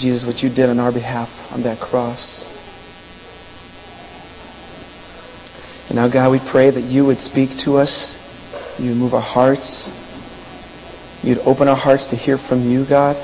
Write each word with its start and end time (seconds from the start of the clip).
Jesus, 0.00 0.24
what 0.26 0.38
you 0.38 0.48
did 0.48 0.70
on 0.70 0.78
our 0.80 0.90
behalf 0.90 1.28
on 1.52 1.62
that 1.64 1.78
cross. 1.78 2.54
And 5.88 5.96
now, 5.96 6.10
God, 6.10 6.32
we 6.32 6.40
pray 6.50 6.70
that 6.70 6.84
you 6.84 7.04
would 7.04 7.18
speak 7.18 7.50
to 7.66 7.76
us, 7.76 8.16
you 8.78 8.90
would 8.90 8.96
move 8.96 9.12
our 9.12 9.20
hearts, 9.20 9.92
you'd 11.22 11.38
open 11.38 11.68
our 11.68 11.76
hearts 11.76 12.06
to 12.10 12.16
hear 12.16 12.38
from 12.48 12.70
you, 12.70 12.86
God. 12.88 13.16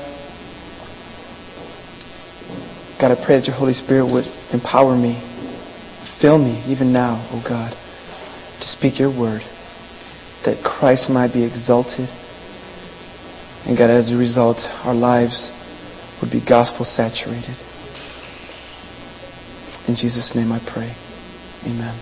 God, 3.01 3.11
I 3.11 3.25
pray 3.25 3.39
that 3.39 3.47
your 3.47 3.55
Holy 3.55 3.73
Spirit 3.73 4.11
would 4.13 4.25
empower 4.53 4.95
me, 4.95 5.17
fill 6.21 6.37
me 6.37 6.63
even 6.71 6.93
now, 6.93 7.27
oh 7.33 7.41
God, 7.47 7.71
to 8.61 8.67
speak 8.67 8.99
your 8.99 9.09
word, 9.09 9.41
that 10.45 10.63
Christ 10.63 11.09
might 11.09 11.33
be 11.33 11.43
exalted. 11.43 12.09
And 13.65 13.75
God, 13.75 13.89
as 13.89 14.11
a 14.11 14.15
result, 14.15 14.57
our 14.83 14.93
lives 14.93 15.51
would 16.21 16.31
be 16.31 16.43
gospel 16.43 16.85
saturated. 16.85 17.55
In 19.87 19.95
Jesus' 19.95 20.33
name 20.35 20.51
I 20.51 20.59
pray. 20.59 20.91
Amen. 21.63 21.95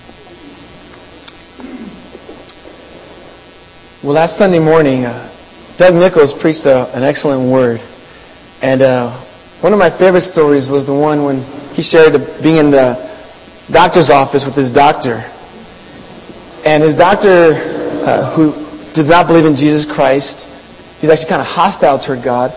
Well, 4.04 4.14
last 4.14 4.38
Sunday 4.38 4.60
morning, 4.60 5.05
uh, 5.05 5.30
Doug 5.78 5.94
Nichols 5.94 6.34
preached 6.41 6.66
a, 6.66 6.90
an 6.96 7.04
excellent 7.04 7.52
word. 7.52 7.80
And 8.62 8.82
uh, 8.82 9.22
one 9.62 9.74
of 9.74 9.80
my 9.80 9.90
favorite 9.98 10.26
stories 10.26 10.70
was 10.70 10.85
the 10.85 10.94
one 10.94 11.26
when 11.26 11.46
he 11.74 11.84
shared 11.84 12.13
being 12.41 12.57
in 12.57 12.72
the 12.72 12.98
doctor's 13.72 14.10
office 14.10 14.46
with 14.46 14.55
his 14.55 14.72
doctor. 14.72 15.26
And 16.66 16.82
his 16.82 16.96
doctor, 16.98 17.54
uh, 18.02 18.34
who 18.34 18.54
did 18.98 19.05
not 19.05 19.27
believe 19.27 19.46
in 19.46 19.54
Jesus 19.54 19.85
Christ, 19.85 20.50
he's 20.98 21.13
actually 21.13 21.29
kind 21.29 21.41
of 21.41 21.50
hostile 21.50 22.02
toward 22.02 22.24
God. 22.26 22.50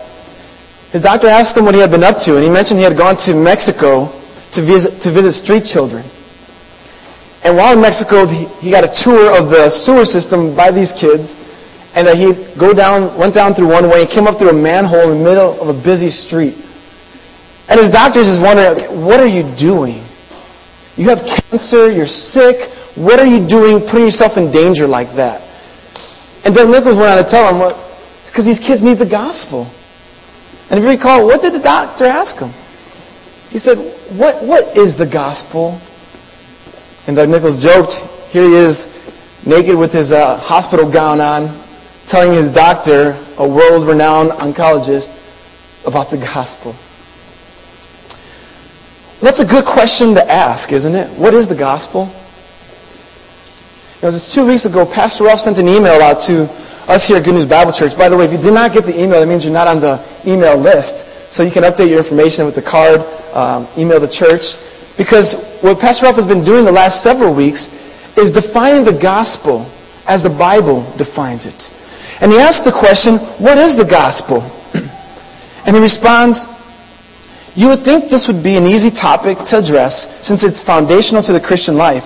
His 0.91 1.01
doctor 1.01 1.29
asked 1.29 1.55
him 1.55 1.65
what 1.65 1.75
he 1.75 1.81
had 1.81 1.91
been 1.91 2.03
up 2.03 2.17
to, 2.25 2.35
and 2.35 2.43
he 2.43 2.49
mentioned 2.49 2.81
he 2.81 2.87
had 2.87 2.97
gone 2.97 3.13
to 3.29 3.37
Mexico 3.37 4.09
to 4.57 4.59
visit, 4.65 5.01
to 5.05 5.13
visit 5.13 5.37
street 5.37 5.63
children. 5.69 6.01
And 7.45 7.55
while 7.55 7.71
in 7.71 7.81
Mexico, 7.81 8.27
he, 8.27 8.67
got 8.71 8.83
a 8.83 8.91
tour 9.05 9.31
of 9.31 9.47
the 9.47 9.71
sewer 9.85 10.03
system 10.03 10.57
by 10.57 10.71
these 10.71 10.91
kids. 10.99 11.31
And 11.89 12.05
that 12.05 12.21
he 12.21 12.29
go 12.53 12.69
down, 12.69 13.17
went 13.17 13.33
down 13.33 13.57
through 13.57 13.73
one 13.73 13.89
way 13.89 14.05
and 14.05 14.09
came 14.13 14.29
up 14.29 14.37
through 14.37 14.53
a 14.53 14.59
manhole 14.59 15.09
in 15.09 15.17
the 15.17 15.23
middle 15.25 15.57
of 15.57 15.73
a 15.73 15.77
busy 15.77 16.13
street. 16.13 16.53
And 17.65 17.81
his 17.81 17.89
doctors 17.89 18.29
is 18.29 18.37
wondering, 18.37 18.77
okay, 18.77 18.89
what 18.93 19.17
are 19.17 19.29
you 19.29 19.41
doing? 19.57 20.05
You 21.01 21.09
have 21.09 21.25
cancer, 21.25 21.89
you're 21.89 22.09
sick. 22.09 22.69
What 22.93 23.17
are 23.17 23.25
you 23.25 23.41
doing 23.41 23.89
putting 23.89 24.05
yourself 24.05 24.37
in 24.37 24.53
danger 24.53 24.85
like 24.85 25.09
that? 25.17 25.41
And 26.45 26.53
Doug 26.53 26.69
Nichols 26.69 26.93
went 26.93 27.09
on 27.09 27.17
to 27.17 27.25
tell 27.25 27.49
him, 27.49 27.57
because 28.29 28.45
these 28.45 28.61
kids 28.61 28.85
need 28.85 29.01
the 29.01 29.09
gospel. 29.09 29.65
And 30.69 30.77
if 30.77 30.83
you 30.85 30.89
recall, 30.97 31.25
what 31.25 31.41
did 31.41 31.53
the 31.53 31.63
doctor 31.63 32.05
ask 32.05 32.37
him? 32.37 32.53
He 33.49 33.57
said, 33.57 33.77
what, 34.13 34.45
what 34.45 34.77
is 34.77 34.93
the 34.97 35.09
gospel? 35.09 35.81
And 37.07 37.17
Doug 37.17 37.29
Nichols 37.29 37.57
joked, 37.57 37.97
here 38.29 38.45
he 38.45 38.53
is, 38.53 38.85
naked 39.45 39.73
with 39.73 39.89
his 39.89 40.11
uh, 40.13 40.37
hospital 40.37 40.85
gown 40.85 41.17
on, 41.19 41.57
telling 42.05 42.37
his 42.37 42.53
doctor, 42.53 43.17
a 43.41 43.47
world 43.49 43.89
renowned 43.89 44.29
oncologist, 44.37 45.09
about 45.85 46.11
the 46.11 46.17
gospel. 46.17 46.77
That's 49.21 49.41
a 49.41 49.47
good 49.47 49.65
question 49.65 50.13
to 50.15 50.23
ask, 50.23 50.71
isn't 50.71 50.93
it? 50.93 51.09
What 51.17 51.33
is 51.33 51.49
the 51.49 51.57
gospel? 51.57 52.07
You 53.99 54.07
know, 54.07 54.11
just 54.15 54.31
two 54.33 54.45
weeks 54.45 54.63
ago, 54.63 54.85
Pastor 54.85 55.25
Ralph 55.25 55.41
sent 55.41 55.57
an 55.57 55.67
email 55.67 55.99
out 55.99 56.23
to 56.29 56.47
us 56.89 57.05
here 57.05 57.21
at 57.21 57.23
Good 57.23 57.37
News 57.37 57.45
Bible 57.45 57.69
Church. 57.69 57.93
By 57.93 58.09
the 58.09 58.17
way, 58.17 58.25
if 58.25 58.33
you 58.33 58.41
did 58.41 58.57
not 58.57 58.73
get 58.73 58.89
the 58.89 58.97
email, 58.97 59.21
that 59.21 59.29
means 59.29 59.45
you're 59.45 59.53
not 59.53 59.69
on 59.69 59.77
the 59.77 60.01
email 60.25 60.57
list. 60.57 61.05
So 61.29 61.45
you 61.45 61.53
can 61.53 61.61
update 61.61 61.93
your 61.93 62.01
information 62.01 62.49
with 62.49 62.57
the 62.57 62.65
card, 62.65 63.05
um, 63.29 63.69
email 63.77 64.01
the 64.01 64.09
church. 64.09 64.41
Because 64.97 65.37
what 65.61 65.77
Pastor 65.77 66.09
Ralph 66.09 66.17
has 66.17 66.25
been 66.25 66.41
doing 66.41 66.65
the 66.65 66.73
last 66.73 67.05
several 67.05 67.29
weeks 67.29 67.69
is 68.17 68.33
defining 68.33 68.89
the 68.89 68.97
gospel 68.97 69.69
as 70.09 70.25
the 70.25 70.33
Bible 70.33 70.81
defines 70.97 71.45
it. 71.45 71.61
And 72.25 72.33
he 72.33 72.41
asks 72.41 72.65
the 72.65 72.73
question, 72.73 73.21
what 73.37 73.61
is 73.61 73.77
the 73.77 73.85
gospel? 73.85 74.41
and 74.73 75.77
he 75.77 75.79
responds, 75.79 76.41
you 77.53 77.69
would 77.69 77.85
think 77.85 78.09
this 78.09 78.25
would 78.25 78.41
be 78.41 78.57
an 78.57 78.65
easy 78.65 78.89
topic 78.89 79.37
to 79.53 79.61
address 79.61 80.09
since 80.25 80.41
it's 80.41 80.57
foundational 80.65 81.21
to 81.21 81.37
the 81.37 81.41
Christian 81.41 81.77
life. 81.77 82.03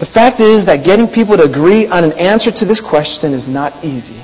The 0.00 0.08
fact 0.12 0.40
is 0.40 0.64
that 0.66 0.84
getting 0.84 1.08
people 1.08 1.36
to 1.36 1.44
agree 1.44 1.86
on 1.86 2.04
an 2.04 2.12
answer 2.18 2.50
to 2.50 2.64
this 2.64 2.80
question 2.80 3.34
is 3.34 3.46
not 3.46 3.84
easy. 3.84 4.18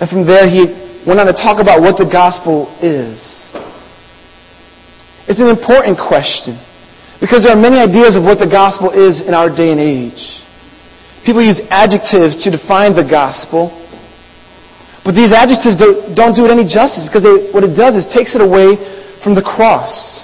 And 0.00 0.10
from 0.10 0.26
there, 0.26 0.50
he 0.50 0.66
went 1.06 1.20
on 1.20 1.26
to 1.26 1.36
talk 1.36 1.62
about 1.62 1.80
what 1.80 1.96
the 1.96 2.06
gospel 2.06 2.66
is. 2.82 3.18
It's 5.30 5.38
an 5.38 5.48
important 5.48 5.96
question 5.96 6.58
because 7.22 7.46
there 7.46 7.54
are 7.54 7.60
many 7.60 7.78
ideas 7.78 8.18
of 8.18 8.26
what 8.26 8.42
the 8.42 8.50
gospel 8.50 8.90
is 8.90 9.22
in 9.22 9.32
our 9.32 9.46
day 9.46 9.70
and 9.70 9.78
age. 9.78 10.42
People 11.22 11.38
use 11.38 11.62
adjectives 11.70 12.34
to 12.42 12.50
define 12.50 12.98
the 12.98 13.06
gospel, 13.06 13.70
but 15.06 15.14
these 15.14 15.30
adjectives 15.30 15.78
don't 16.18 16.34
do 16.34 16.42
it 16.42 16.50
any 16.50 16.66
justice 16.66 17.06
because 17.06 17.22
they, 17.22 17.54
what 17.54 17.62
it 17.62 17.78
does 17.78 17.94
is 17.94 18.10
takes 18.10 18.34
it 18.34 18.42
away 18.42 18.74
from 19.22 19.38
the 19.38 19.42
cross. 19.42 20.21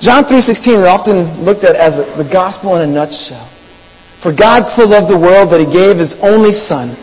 John 0.00 0.24
3.16 0.24 0.80
is 0.80 0.88
often 0.88 1.44
looked 1.44 1.64
at 1.64 1.76
as 1.76 1.96
the 2.16 2.24
gospel 2.24 2.76
in 2.76 2.88
a 2.88 2.90
nutshell. 2.90 3.52
For 4.24 4.32
God 4.32 4.64
so 4.76 4.88
loved 4.88 5.12
the 5.12 5.20
world 5.20 5.52
that 5.52 5.60
he 5.60 5.68
gave 5.68 6.00
his 6.00 6.16
only 6.24 6.52
Son, 6.52 6.96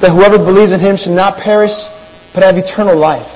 that 0.00 0.12
whoever 0.12 0.36
believes 0.36 0.72
in 0.72 0.80
him 0.80 0.96
should 0.96 1.16
not 1.16 1.40
perish, 1.40 1.72
but 2.32 2.44
have 2.44 2.56
eternal 2.56 2.96
life. 2.96 3.28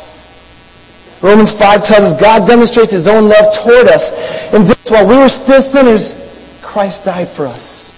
Romans 1.23 1.51
5 1.59 1.83
tells 1.89 2.15
us 2.15 2.15
God 2.21 2.47
demonstrates 2.47 2.95
His 2.95 3.11
own 3.11 3.27
love 3.27 3.51
toward 3.67 3.91
us. 3.91 4.03
And 4.55 4.71
this, 4.71 4.79
while 4.87 5.03
we 5.03 5.19
were 5.19 5.31
still 5.31 5.59
sinners, 5.59 6.15
Christ 6.63 7.03
died 7.03 7.35
for 7.35 7.47
us. 7.47 7.91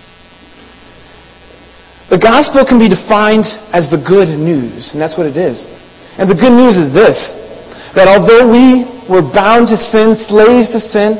The 2.08 2.18
gospel 2.18 2.64
can 2.64 2.80
be 2.80 2.88
defined 2.88 3.44
as 3.76 3.92
the 3.92 4.00
good 4.00 4.32
news, 4.34 4.90
and 4.92 4.98
that's 5.00 5.20
what 5.20 5.28
it 5.28 5.36
is. 5.36 5.62
And 6.16 6.26
the 6.32 6.34
good 6.34 6.56
news 6.56 6.74
is 6.80 6.90
this, 6.90 7.14
that 7.94 8.08
although 8.08 8.48
we 8.48 8.88
were 9.10 9.26
bound 9.26 9.66
to 9.68 9.76
sin, 9.76 10.14
slaves 10.30 10.70
to 10.70 10.78
sin, 10.78 11.18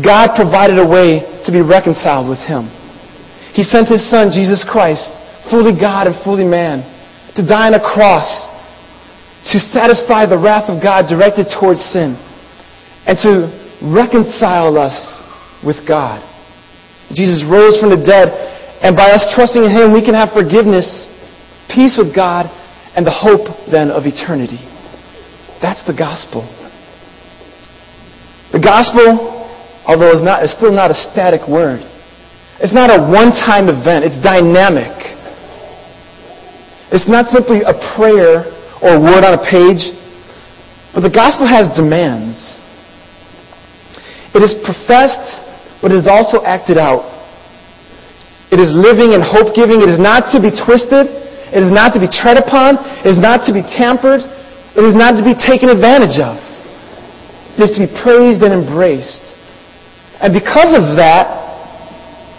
God 0.00 0.32
provided 0.32 0.80
a 0.80 0.88
way 0.88 1.20
to 1.44 1.52
be 1.52 1.60
reconciled 1.60 2.28
with 2.28 2.40
Him. 2.40 2.72
He 3.52 3.62
sent 3.62 3.92
His 3.92 4.00
Son, 4.08 4.32
Jesus 4.32 4.64
Christ, 4.64 5.12
fully 5.52 5.76
God 5.76 6.08
and 6.08 6.16
fully 6.24 6.48
man, 6.48 6.80
to 7.36 7.44
die 7.44 7.68
on 7.68 7.74
a 7.76 7.84
cross 7.84 8.48
to 9.52 9.58
satisfy 9.58 10.24
the 10.24 10.38
wrath 10.38 10.70
of 10.70 10.80
God 10.80 11.10
directed 11.10 11.50
towards 11.50 11.82
sin 11.82 12.14
and 13.06 13.18
to 13.26 13.50
reconcile 13.82 14.78
us 14.78 14.94
with 15.66 15.82
God. 15.86 16.22
Jesus 17.10 17.42
rose 17.44 17.76
from 17.82 17.90
the 17.90 17.98
dead, 17.98 18.30
and 18.80 18.96
by 18.96 19.10
us 19.10 19.26
trusting 19.34 19.64
in 19.64 19.70
Him, 19.70 19.92
we 19.92 20.00
can 20.00 20.14
have 20.14 20.30
forgiveness, 20.32 20.86
peace 21.68 21.98
with 21.98 22.14
God, 22.14 22.46
and 22.94 23.04
the 23.04 23.12
hope 23.12 23.68
then 23.70 23.90
of 23.90 24.06
eternity. 24.06 24.62
That's 25.60 25.82
the 25.84 25.94
gospel. 25.94 26.46
The 28.52 28.60
gospel, 28.60 29.48
although 29.88 30.12
it's, 30.12 30.22
not, 30.22 30.44
it's 30.44 30.52
still 30.52 30.72
not 30.72 30.90
a 30.90 30.94
static 30.94 31.48
word, 31.48 31.80
it's 32.60 32.72
not 32.72 32.92
a 32.92 33.00
one 33.00 33.32
time 33.32 33.72
event, 33.72 34.04
it's 34.04 34.20
dynamic. 34.20 34.92
It's 36.92 37.08
not 37.08 37.32
simply 37.32 37.64
a 37.64 37.72
prayer 37.96 38.44
or 38.84 39.00
a 39.00 39.00
word 39.00 39.24
on 39.24 39.32
a 39.32 39.42
page. 39.48 39.96
But 40.92 41.00
the 41.00 41.10
gospel 41.10 41.48
has 41.48 41.72
demands. 41.72 42.36
It 44.36 44.44
is 44.44 44.52
professed, 44.60 45.40
but 45.80 45.88
it 45.88 46.04
is 46.04 46.06
also 46.06 46.44
acted 46.44 46.76
out. 46.76 47.08
It 48.52 48.60
is 48.60 48.68
living 48.76 49.16
and 49.16 49.24
hope 49.24 49.56
giving. 49.56 49.80
It 49.80 49.88
is 49.88 49.96
not 49.96 50.28
to 50.36 50.38
be 50.38 50.52
twisted. 50.52 51.08
It 51.56 51.64
is 51.64 51.72
not 51.72 51.96
to 51.96 52.00
be 52.00 52.08
tread 52.12 52.36
upon. 52.36 52.76
It 53.00 53.08
is 53.08 53.16
not 53.16 53.48
to 53.48 53.52
be 53.56 53.64
tampered. 53.64 54.20
It 54.76 54.84
is 54.84 54.92
not 54.92 55.16
to 55.16 55.24
be 55.24 55.32
taken 55.32 55.72
advantage 55.72 56.20
of. 56.20 56.51
It 57.58 57.68
is 57.68 57.76
to 57.76 57.84
be 57.84 57.92
praised 58.00 58.40
and 58.40 58.52
embraced. 58.52 59.22
And 60.20 60.32
because 60.32 60.72
of 60.72 60.96
that, 60.96 61.42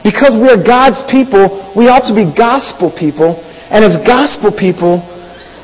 because 0.03 0.35
we 0.35 0.51
are 0.51 0.59
God's 0.59 0.99
people, 1.07 1.71
we 1.75 1.87
ought 1.87 2.03
to 2.11 2.15
be 2.15 2.27
gospel 2.35 2.91
people. 2.91 3.39
And 3.71 3.85
as 3.85 3.95
gospel 4.03 4.51
people, 4.51 4.99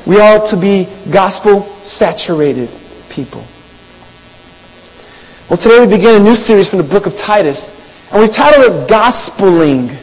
we 0.08 0.16
ought 0.16 0.48
to 0.48 0.56
be 0.56 0.88
gospel 1.12 1.68
saturated 1.84 2.72
people. 3.12 3.44
Well, 5.50 5.60
today 5.60 5.82
we 5.82 5.90
begin 5.90 6.22
a 6.22 6.24
new 6.24 6.38
series 6.38 6.70
from 6.70 6.78
the 6.78 6.88
book 6.88 7.04
of 7.04 7.12
Titus, 7.18 7.58
and 8.08 8.22
we've 8.22 8.32
titled 8.32 8.64
it 8.64 8.74
Gospeling 8.88 9.98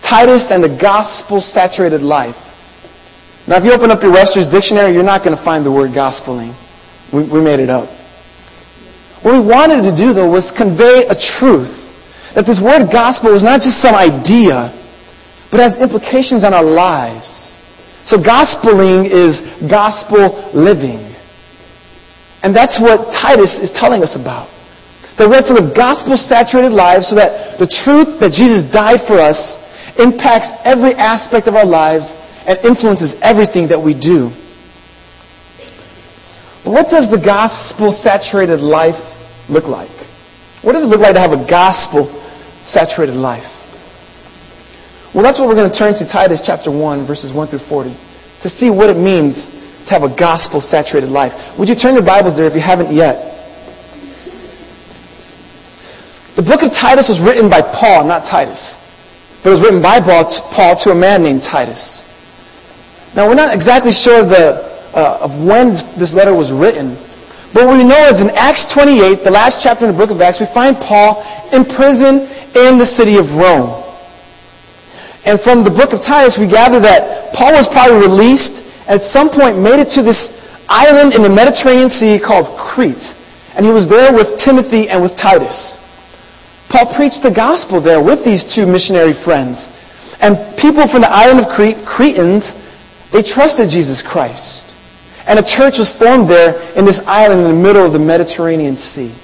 Titus 0.00 0.48
and 0.48 0.64
the 0.64 0.72
Gospel 0.80 1.40
Saturated 1.40 2.00
Life. 2.00 2.38
Now, 3.46 3.58
if 3.58 3.64
you 3.64 3.72
open 3.72 3.90
up 3.90 4.00
your 4.02 4.12
Webster's 4.12 4.46
dictionary, 4.46 4.94
you're 4.94 5.02
not 5.02 5.24
going 5.24 5.36
to 5.36 5.44
find 5.44 5.66
the 5.66 5.72
word 5.72 5.90
gospeling. 5.90 6.54
We, 7.12 7.28
we 7.28 7.42
made 7.42 7.60
it 7.60 7.68
up. 7.68 7.99
What 9.22 9.36
we 9.36 9.44
wanted 9.44 9.84
to 9.84 9.92
do, 9.92 10.16
though, 10.16 10.30
was 10.30 10.48
convey 10.56 11.04
a 11.04 11.16
truth 11.16 11.72
that 12.32 12.46
this 12.46 12.62
word 12.62 12.88
gospel 12.88 13.34
is 13.34 13.42
not 13.42 13.60
just 13.60 13.82
some 13.82 13.94
idea, 13.94 14.72
but 15.50 15.60
has 15.60 15.76
implications 15.76 16.46
on 16.46 16.54
our 16.54 16.64
lives. 16.64 17.28
So 18.06 18.16
gospeling 18.16 19.04
is 19.10 19.42
gospel 19.68 20.50
living. 20.54 21.10
And 22.42 22.56
that's 22.56 22.80
what 22.80 23.12
Titus 23.12 23.60
is 23.60 23.68
telling 23.76 24.00
us 24.00 24.16
about. 24.16 24.48
That 25.20 25.28
we 25.28 25.36
have 25.36 25.44
to 25.52 25.56
live 25.58 25.76
gospel 25.76 26.16
saturated 26.16 26.72
lives 26.72 27.12
so 27.12 27.16
that 27.20 27.60
the 27.60 27.68
truth 27.68 28.16
that 28.24 28.32
Jesus 28.32 28.64
died 28.72 29.04
for 29.04 29.20
us 29.20 29.36
impacts 30.00 30.48
every 30.64 30.96
aspect 30.96 31.44
of 31.44 31.60
our 31.60 31.68
lives 31.68 32.08
and 32.48 32.56
influences 32.64 33.12
everything 33.20 33.68
that 33.68 33.76
we 33.76 33.92
do. 33.92 34.32
What 36.64 36.88
does 36.88 37.08
the 37.08 37.20
gospel 37.20 37.92
saturated 37.92 38.60
life 38.60 39.00
look 39.48 39.64
like? 39.64 39.92
What 40.60 40.76
does 40.76 40.84
it 40.84 40.92
look 40.92 41.00
like 41.00 41.14
to 41.14 41.20
have 41.20 41.32
a 41.32 41.40
gospel 41.48 42.08
saturated 42.68 43.16
life? 43.16 43.48
Well, 45.14 45.24
that's 45.24 45.40
what 45.40 45.48
we're 45.48 45.58
going 45.58 45.72
to 45.72 45.76
turn 45.76 45.94
to 45.98 46.06
Titus 46.06 46.44
chapter 46.44 46.70
1, 46.70 47.06
verses 47.06 47.32
1 47.32 47.48
through 47.48 47.66
40, 47.66 47.96
to 48.44 48.48
see 48.48 48.70
what 48.70 48.92
it 48.92 49.00
means 49.00 49.48
to 49.88 49.90
have 49.90 50.04
a 50.04 50.12
gospel 50.12 50.60
saturated 50.60 51.08
life. 51.08 51.32
Would 51.58 51.68
you 51.68 51.74
turn 51.74 51.94
your 51.94 52.04
Bibles 52.04 52.36
there 52.36 52.46
if 52.46 52.54
you 52.54 52.62
haven't 52.62 52.94
yet? 52.94 53.26
The 56.36 56.46
book 56.46 56.62
of 56.62 56.70
Titus 56.70 57.10
was 57.10 57.18
written 57.18 57.50
by 57.50 57.58
Paul, 57.58 58.06
not 58.06 58.28
Titus. 58.30 58.60
But 59.42 59.50
it 59.50 59.54
was 59.58 59.62
written 59.66 59.82
by 59.82 59.98
Paul 59.98 60.78
to 60.84 60.90
a 60.92 60.94
man 60.94 61.24
named 61.24 61.42
Titus. 61.42 62.04
Now, 63.16 63.26
we're 63.26 63.34
not 63.34 63.52
exactly 63.52 63.90
sure 63.90 64.22
the, 64.22 64.69
uh, 64.92 65.26
of 65.26 65.30
when 65.46 65.74
this 65.98 66.12
letter 66.12 66.34
was 66.34 66.50
written, 66.50 66.98
but 67.52 67.66
what 67.66 67.82
we 67.82 67.84
know 67.84 68.06
is 68.06 68.22
in 68.22 68.30
Acts 68.38 68.62
28, 68.70 69.26
the 69.26 69.34
last 69.34 69.58
chapter 69.58 69.82
in 69.82 69.90
the 69.90 69.98
book 69.98 70.14
of 70.14 70.22
Acts, 70.22 70.38
we 70.38 70.46
find 70.54 70.78
Paul 70.78 71.18
in 71.50 71.66
prison 71.66 72.30
in 72.54 72.78
the 72.78 72.86
city 72.86 73.18
of 73.18 73.26
Rome. 73.34 73.82
And 75.26 75.42
from 75.42 75.66
the 75.66 75.74
book 75.74 75.90
of 75.90 75.98
Titus, 76.06 76.38
we 76.38 76.46
gather 76.46 76.78
that 76.78 77.34
Paul 77.34 77.50
was 77.58 77.66
probably 77.74 78.06
released, 78.06 78.62
at 78.86 79.02
some 79.10 79.34
point 79.34 79.58
made 79.58 79.82
it 79.82 79.90
to 79.98 80.02
this 80.06 80.30
island 80.70 81.10
in 81.12 81.26
the 81.26 81.28
Mediterranean 81.28 81.90
Sea 81.90 82.22
called 82.22 82.46
Crete. 82.54 83.02
And 83.58 83.66
he 83.66 83.74
was 83.74 83.90
there 83.90 84.14
with 84.14 84.38
Timothy 84.38 84.86
and 84.86 85.02
with 85.02 85.18
Titus. 85.18 85.76
Paul 86.70 86.94
preached 86.94 87.26
the 87.26 87.34
gospel 87.34 87.82
there 87.82 87.98
with 87.98 88.22
these 88.22 88.46
two 88.46 88.62
missionary 88.62 89.18
friends. 89.26 89.58
And 90.22 90.54
people 90.54 90.86
from 90.86 91.02
the 91.02 91.10
island 91.10 91.42
of 91.42 91.50
Crete, 91.50 91.82
Cretans, 91.82 92.46
they 93.10 93.26
trusted 93.26 93.74
Jesus 93.74 94.06
Christ. 94.06 94.69
And 95.30 95.38
a 95.38 95.46
church 95.46 95.78
was 95.78 95.94
formed 95.94 96.26
there 96.26 96.74
in 96.74 96.82
this 96.82 96.98
island 97.06 97.46
in 97.46 97.54
the 97.54 97.62
middle 97.62 97.86
of 97.86 97.94
the 97.94 98.02
Mediterranean 98.02 98.74
Sea. 98.74 99.14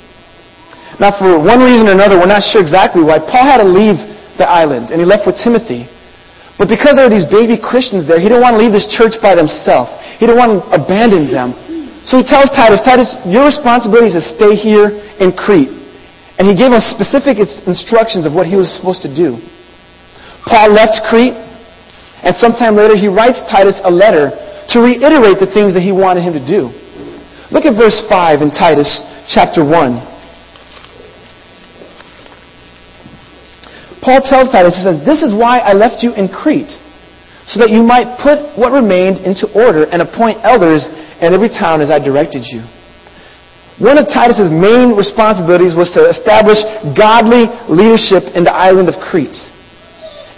Now, 1.03 1.11
for 1.19 1.35
one 1.35 1.59
reason 1.59 1.91
or 1.91 1.99
another, 1.99 2.15
we're 2.15 2.31
not 2.31 2.47
sure 2.47 2.63
exactly 2.63 3.03
why, 3.03 3.19
Paul 3.19 3.43
had 3.43 3.59
to 3.59 3.67
leave 3.67 3.99
the 4.39 4.47
island, 4.47 4.95
and 4.95 5.03
he 5.03 5.05
left 5.05 5.27
with 5.27 5.35
Timothy. 5.43 5.91
But 6.63 6.71
because 6.71 6.95
there 6.95 7.05
were 7.05 7.13
these 7.13 7.27
baby 7.27 7.59
Christians 7.59 8.07
there, 8.07 8.23
he 8.23 8.31
didn't 8.31 8.41
want 8.41 8.55
to 8.55 8.63
leave 8.63 8.71
this 8.71 8.87
church 8.87 9.19
by 9.19 9.35
themselves. 9.35 9.91
He 10.17 10.31
didn't 10.31 10.39
want 10.39 10.57
to 10.57 10.61
abandon 10.79 11.27
them. 11.27 11.53
So 12.07 12.23
he 12.23 12.25
tells 12.25 12.55
Titus, 12.55 12.81
Titus, 12.87 13.11
your 13.27 13.45
responsibility 13.45 14.15
is 14.15 14.17
to 14.17 14.25
stay 14.25 14.55
here 14.55 14.95
in 15.19 15.35
Crete. 15.35 15.75
And 16.39 16.47
he 16.47 16.55
gave 16.55 16.71
him 16.71 16.79
specific 16.87 17.43
instructions 17.67 18.25
of 18.25 18.33
what 18.33 18.47
he 18.47 18.55
was 18.55 18.71
supposed 18.71 19.03
to 19.03 19.11
do. 19.11 19.43
Paul 20.47 20.71
left 20.71 21.03
Crete, 21.11 21.35
and 22.23 22.31
sometime 22.39 22.79
later 22.79 22.95
he 22.95 23.11
writes 23.11 23.43
Titus 23.51 23.83
a 23.83 23.91
letter 23.91 24.31
to 24.75 24.81
reiterate 24.83 25.39
the 25.39 25.51
things 25.51 25.75
that 25.75 25.83
he 25.83 25.93
wanted 25.93 26.23
him 26.23 26.35
to 26.35 26.43
do. 26.43 26.71
Look 27.51 27.65
at 27.65 27.79
verse 27.79 28.03
5 28.11 28.43
in 28.43 28.51
Titus 28.51 28.91
chapter 29.31 29.63
1. 29.63 29.71
Paul 34.03 34.23
tells 34.23 34.51
Titus, 34.55 34.79
he 34.79 34.83
says, 34.87 35.03
This 35.03 35.23
is 35.23 35.35
why 35.35 35.59
I 35.59 35.75
left 35.75 36.03
you 36.03 36.15
in 36.15 36.31
Crete, 36.31 36.75
so 37.47 37.59
that 37.59 37.71
you 37.71 37.83
might 37.83 38.19
put 38.23 38.39
what 38.59 38.71
remained 38.71 39.23
into 39.27 39.51
order 39.55 39.87
and 39.91 40.03
appoint 40.03 40.43
elders 40.43 40.87
in 41.23 41.35
every 41.35 41.51
town 41.51 41.83
as 41.83 41.91
I 41.91 41.99
directed 41.99 42.47
you. 42.47 42.63
One 43.83 43.99
of 44.01 44.09
Titus's 44.09 44.49
main 44.49 44.97
responsibilities 44.97 45.77
was 45.77 45.93
to 45.99 46.09
establish 46.09 46.57
godly 46.97 47.45
leadership 47.69 48.25
in 48.33 48.47
the 48.47 48.55
island 48.55 48.89
of 48.89 48.97
Crete. 49.03 49.37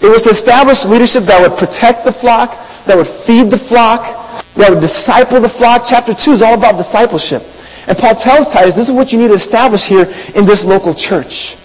It 0.03 0.11
was 0.11 0.25
to 0.27 0.31
establish 0.35 0.83
leadership 0.83 1.29
that 1.29 1.39
would 1.39 1.55
protect 1.55 2.03
the 2.03 2.15
flock, 2.19 2.51
that 2.89 2.99
would 2.99 3.07
feed 3.23 3.47
the 3.47 3.61
flock, 3.71 4.18
that 4.57 4.73
would 4.73 4.81
disciple 4.81 5.41
the 5.41 5.53
flock. 5.61 5.85
Chapter 5.85 6.17
2 6.17 6.39
is 6.39 6.41
all 6.41 6.57
about 6.57 6.79
discipleship. 6.79 7.45
And 7.85 7.97
Paul 7.97 8.17
tells 8.17 8.49
Titus, 8.53 8.77
this 8.77 8.89
is 8.89 8.95
what 8.95 9.09
you 9.09 9.17
need 9.17 9.33
to 9.33 9.39
establish 9.39 9.85
here 9.85 10.05
in 10.37 10.45
this 10.45 10.65
local 10.65 10.93
church. 10.93 11.57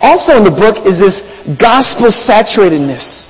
Also 0.00 0.38
in 0.38 0.44
the 0.44 0.54
book 0.54 0.82
is 0.88 0.98
this 0.98 1.20
gospel 1.60 2.08
saturatedness. 2.08 3.28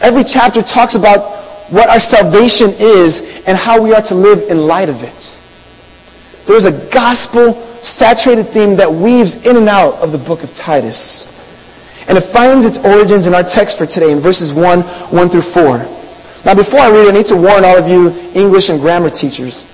Every 0.00 0.24
chapter 0.24 0.62
talks 0.62 0.94
about 0.94 1.72
what 1.72 1.88
our 1.88 2.00
salvation 2.00 2.76
is 2.76 3.18
and 3.48 3.56
how 3.56 3.80
we 3.80 3.92
are 3.92 4.04
to 4.08 4.14
live 4.14 4.46
in 4.48 4.68
light 4.68 4.88
of 4.88 5.00
it. 5.00 5.20
There's 6.46 6.68
a 6.68 6.88
gospel 6.92 7.56
saturated 7.80 8.52
theme 8.52 8.76
that 8.76 8.88
weaves 8.88 9.32
in 9.44 9.56
and 9.56 9.68
out 9.68 10.00
of 10.00 10.12
the 10.12 10.20
book 10.20 10.44
of 10.44 10.52
Titus. 10.56 11.28
And 12.04 12.20
it 12.20 12.28
finds 12.36 12.68
its 12.68 12.76
origins 12.84 13.24
in 13.24 13.32
our 13.32 13.44
text 13.44 13.80
for 13.80 13.88
today 13.88 14.12
in 14.12 14.20
verses 14.20 14.52
1, 14.52 14.60
1 14.60 15.28
through 15.32 15.48
4. 15.56 15.93
Now 16.44 16.52
before 16.52 16.80
I 16.84 16.92
read, 16.92 17.08
I 17.08 17.14
need 17.16 17.28
to 17.32 17.40
warn 17.40 17.64
all 17.64 17.80
of 17.80 17.88
you 17.88 18.12
English 18.36 18.68
and 18.68 18.80
grammar 18.80 19.08
teachers. 19.08 19.64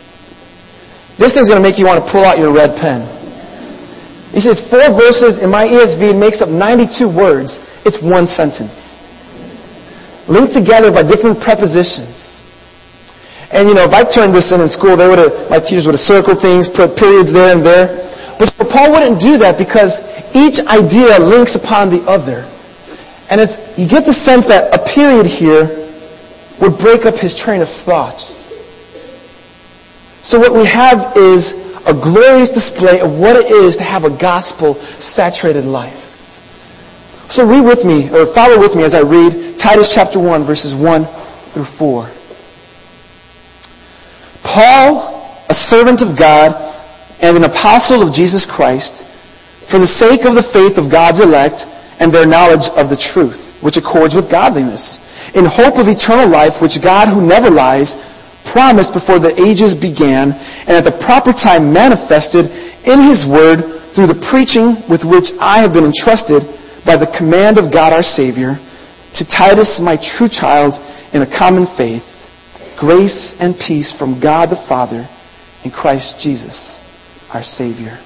This 1.18 1.34
is 1.34 1.50
going 1.50 1.58
to 1.58 1.66
make 1.66 1.76
you 1.76 1.84
want 1.84 1.98
to 1.98 2.06
pull 2.08 2.22
out 2.22 2.38
your 2.38 2.54
red 2.54 2.78
pen. 2.78 3.04
He 4.30 4.38
says 4.38 4.62
four 4.70 4.94
verses 4.94 5.42
in 5.42 5.50
my 5.50 5.66
ESV 5.66 6.14
makes 6.14 6.38
up 6.38 6.48
92 6.48 7.10
words. 7.10 7.58
It's 7.82 7.98
one 7.98 8.30
sentence. 8.30 8.72
Linked 10.30 10.54
together 10.54 10.94
by 10.94 11.02
different 11.02 11.42
prepositions. 11.42 12.14
And 13.50 13.66
you 13.66 13.74
know, 13.74 13.82
if 13.82 13.90
I 13.90 14.06
turned 14.06 14.30
this 14.30 14.54
in 14.54 14.62
in 14.62 14.70
school, 14.70 14.94
they 14.94 15.10
would 15.10 15.18
have, 15.18 15.50
my 15.50 15.58
teachers 15.58 15.90
would 15.90 15.98
have 15.98 16.06
circled 16.06 16.38
things, 16.38 16.70
put 16.70 16.94
periods 16.94 17.34
there 17.34 17.50
and 17.50 17.66
there. 17.66 18.06
But 18.38 18.54
Paul 18.70 18.94
wouldn't 18.94 19.18
do 19.18 19.34
that 19.42 19.58
because 19.58 19.90
each 20.38 20.62
idea 20.70 21.18
links 21.18 21.58
upon 21.58 21.90
the 21.90 22.06
other. 22.06 22.46
And 23.26 23.42
it's, 23.42 23.58
you 23.74 23.90
get 23.90 24.06
the 24.06 24.14
sense 24.14 24.46
that 24.46 24.70
a 24.70 24.80
period 24.94 25.26
here 25.26 25.79
would 26.60 26.78
break 26.78 27.08
up 27.08 27.16
his 27.16 27.34
train 27.34 27.60
of 27.60 27.68
thought. 27.84 28.20
So 30.22 30.38
what 30.38 30.52
we 30.52 30.68
have 30.68 31.16
is 31.16 31.56
a 31.88 31.96
glorious 31.96 32.52
display 32.52 33.00
of 33.00 33.08
what 33.16 33.36
it 33.36 33.48
is 33.48 33.76
to 33.76 33.84
have 33.84 34.04
a 34.04 34.12
gospel 34.12 34.76
saturated 35.00 35.64
life. 35.64 35.96
So 37.32 37.46
read 37.46 37.64
with 37.64 37.86
me, 37.86 38.10
or 38.12 38.28
follow 38.34 38.58
with 38.58 38.74
me 38.76 38.84
as 38.84 38.92
I 38.92 39.00
read 39.00 39.56
Titus 39.56 39.92
chapter 39.94 40.18
1, 40.20 40.46
verses 40.46 40.74
1 40.74 41.06
through 41.54 41.70
4. 41.78 42.10
Paul, 44.42 45.44
a 45.48 45.54
servant 45.54 46.02
of 46.02 46.18
God 46.18 46.52
and 47.22 47.36
an 47.36 47.44
apostle 47.44 48.02
of 48.02 48.12
Jesus 48.12 48.44
Christ, 48.44 49.04
for 49.70 49.78
the 49.78 49.86
sake 49.86 50.26
of 50.26 50.34
the 50.34 50.44
faith 50.52 50.76
of 50.76 50.90
God's 50.90 51.22
elect 51.22 51.62
and 52.02 52.12
their 52.12 52.26
knowledge 52.26 52.66
of 52.74 52.90
the 52.90 52.98
truth, 52.98 53.38
which 53.62 53.76
accords 53.76 54.16
with 54.16 54.26
godliness, 54.26 54.98
in 55.34 55.46
hope 55.46 55.78
of 55.78 55.86
eternal 55.86 56.28
life, 56.28 56.58
which 56.58 56.78
God, 56.82 57.10
who 57.10 57.22
never 57.22 57.50
lies, 57.50 57.90
promised 58.52 58.90
before 58.96 59.20
the 59.20 59.36
ages 59.36 59.76
began, 59.76 60.32
and 60.34 60.74
at 60.74 60.86
the 60.86 60.96
proper 61.04 61.30
time 61.30 61.70
manifested 61.70 62.48
in 62.88 63.04
His 63.04 63.28
Word 63.28 63.92
through 63.94 64.08
the 64.10 64.22
preaching 64.30 64.80
with 64.88 65.04
which 65.04 65.28
I 65.38 65.60
have 65.60 65.74
been 65.76 65.86
entrusted 65.86 66.46
by 66.86 66.96
the 66.96 67.10
command 67.12 67.58
of 67.60 67.68
God 67.72 67.92
our 67.92 68.02
Savior, 68.02 68.56
to 69.18 69.22
Titus, 69.26 69.82
my 69.82 69.98
true 69.98 70.30
child, 70.30 70.78
in 71.12 71.22
a 71.22 71.30
common 71.30 71.66
faith, 71.76 72.06
grace 72.78 73.34
and 73.38 73.58
peace 73.58 73.92
from 73.98 74.22
God 74.22 74.48
the 74.48 74.62
Father 74.68 75.04
and 75.64 75.72
Christ 75.72 76.16
Jesus, 76.22 76.78
our 77.34 77.42
Savior. 77.42 77.98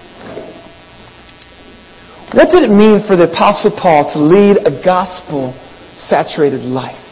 What 2.33 2.51
did 2.51 2.65
it 2.65 2.73
mean 2.75 3.07
for 3.07 3.15
the 3.15 3.31
Apostle 3.31 3.71
Paul 3.79 4.11
to 4.13 4.19
lead 4.19 4.67
a 4.67 4.83
gospel 4.83 5.55
saturated 5.95 6.63
life? 6.63 7.04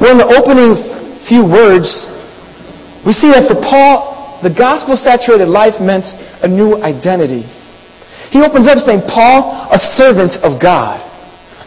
Well, 0.00 0.12
in 0.12 0.18
the 0.18 0.30
opening 0.34 0.74
few 1.28 1.46
words, 1.46 1.88
we 3.06 3.12
see 3.12 3.30
that 3.30 3.46
for 3.46 3.58
Paul, 3.60 4.40
the 4.42 4.52
gospel 4.52 4.96
saturated 4.96 5.48
life 5.48 5.80
meant 5.80 6.04
a 6.42 6.48
new 6.48 6.82
identity. 6.82 7.46
He 8.34 8.42
opens 8.42 8.66
up 8.66 8.78
saying, 8.82 9.06
Paul, 9.06 9.70
a 9.70 9.78
servant 9.94 10.40
of 10.42 10.60
God. 10.60 11.00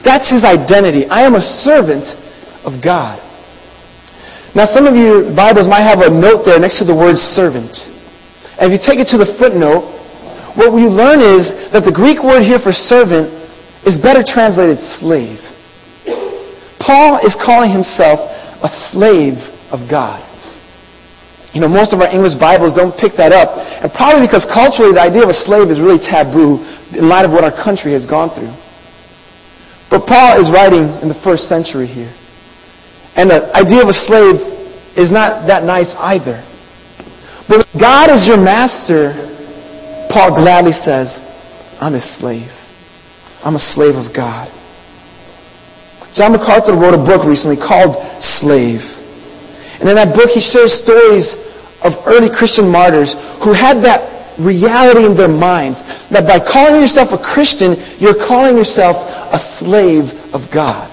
That's 0.04 0.30
his 0.30 0.44
identity. 0.44 1.08
I 1.08 1.24
am 1.24 1.36
a 1.36 1.46
servant 1.64 2.06
of 2.68 2.84
God. 2.84 3.24
Now, 4.54 4.66
some 4.70 4.86
of 4.86 4.96
your 4.96 5.34
Bibles 5.34 5.70
might 5.70 5.86
have 5.86 6.02
a 6.02 6.10
note 6.10 6.44
there 6.44 6.60
next 6.60 6.80
to 6.80 6.86
the 6.86 6.96
word 6.96 7.16
servant. 7.16 7.72
And 8.58 8.68
if 8.68 8.78
you 8.78 8.82
take 8.82 9.00
it 9.00 9.08
to 9.14 9.18
the 9.22 9.38
footnote, 9.38 9.94
what 10.58 10.74
we 10.74 10.90
learn 10.90 11.22
is 11.22 11.54
that 11.70 11.86
the 11.86 11.94
Greek 11.94 12.26
word 12.26 12.42
here 12.42 12.58
for 12.58 12.74
servant 12.74 13.30
is 13.86 14.02
better 14.02 14.26
translated 14.26 14.82
slave. 14.98 15.38
Paul 16.88 17.20
is 17.28 17.36
calling 17.44 17.70
himself 17.70 18.24
a 18.64 18.72
slave 18.90 19.36
of 19.76 19.92
God. 19.92 20.24
You 21.52 21.60
know, 21.60 21.68
most 21.68 21.92
of 21.92 22.00
our 22.00 22.08
English 22.08 22.40
Bibles 22.40 22.72
don't 22.72 22.96
pick 22.96 23.20
that 23.20 23.36
up, 23.36 23.52
and 23.84 23.92
probably 23.92 24.24
because 24.24 24.48
culturally 24.48 24.96
the 24.96 25.04
idea 25.04 25.24
of 25.24 25.30
a 25.30 25.36
slave 25.36 25.68
is 25.68 25.84
really 25.84 26.00
taboo 26.00 26.64
in 26.96 27.12
light 27.12 27.28
of 27.28 27.32
what 27.36 27.44
our 27.44 27.52
country 27.52 27.92
has 27.92 28.06
gone 28.08 28.32
through. 28.32 28.56
But 29.92 30.08
Paul 30.08 30.40
is 30.40 30.48
writing 30.52 30.88
in 31.04 31.08
the 31.12 31.20
first 31.24 31.52
century 31.52 31.88
here. 31.88 32.14
And 33.16 33.32
the 33.32 33.52
idea 33.56 33.82
of 33.82 33.90
a 33.90 33.98
slave 34.08 34.38
is 34.96 35.12
not 35.12 35.48
that 35.48 35.64
nice 35.64 35.92
either. 35.98 36.44
But 37.48 37.64
when 37.64 37.82
God 37.82 38.12
is 38.12 38.28
your 38.28 38.38
master, 38.38 39.16
Paul 40.12 40.36
gladly 40.36 40.72
says, 40.72 41.20
I'm 41.80 41.94
his 41.94 42.08
slave. 42.20 42.52
I'm 43.44 43.56
a 43.56 43.64
slave 43.76 43.96
of 43.96 44.14
God. 44.14 44.52
John 46.18 46.34
MacArthur 46.34 46.74
wrote 46.74 46.98
a 46.98 47.04
book 47.04 47.24
recently 47.30 47.62
called 47.62 47.94
Slave. 48.42 48.82
And 49.78 49.86
in 49.86 49.94
that 49.94 50.18
book, 50.18 50.34
he 50.34 50.42
shares 50.42 50.74
stories 50.82 51.38
of 51.86 51.94
early 52.10 52.34
Christian 52.34 52.66
martyrs 52.66 53.14
who 53.46 53.54
had 53.54 53.86
that 53.86 54.18
reality 54.42 55.06
in 55.06 55.14
their 55.14 55.30
minds 55.30 55.78
that 56.10 56.26
by 56.26 56.42
calling 56.42 56.82
yourself 56.82 57.14
a 57.14 57.22
Christian, 57.22 57.78
you're 58.02 58.18
calling 58.18 58.58
yourself 58.58 58.98
a 58.98 59.38
slave 59.62 60.10
of 60.34 60.50
God. 60.50 60.90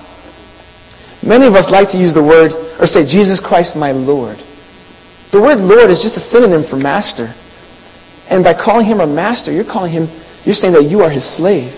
Many 1.25 1.49
of 1.49 1.57
us 1.57 1.73
like 1.73 1.89
to 1.97 1.99
use 1.99 2.13
the 2.13 2.25
word 2.25 2.53
or 2.77 2.85
say, 2.85 3.09
Jesus 3.09 3.41
Christ, 3.41 3.77
my 3.77 3.93
Lord. 3.93 4.37
The 5.33 5.41
word 5.41 5.65
Lord 5.65 5.89
is 5.89 6.05
just 6.05 6.21
a 6.21 6.25
synonym 6.25 6.69
for 6.69 6.77
master. 6.77 7.33
And 8.29 8.45
by 8.45 8.53
calling 8.53 8.85
him 8.85 9.01
a 9.01 9.09
master, 9.09 9.53
you're 9.53 9.65
calling 9.65 9.93
him, 9.93 10.13
you're 10.45 10.57
saying 10.57 10.77
that 10.77 10.85
you 10.85 11.01
are 11.01 11.09
his 11.09 11.25
slave. 11.37 11.73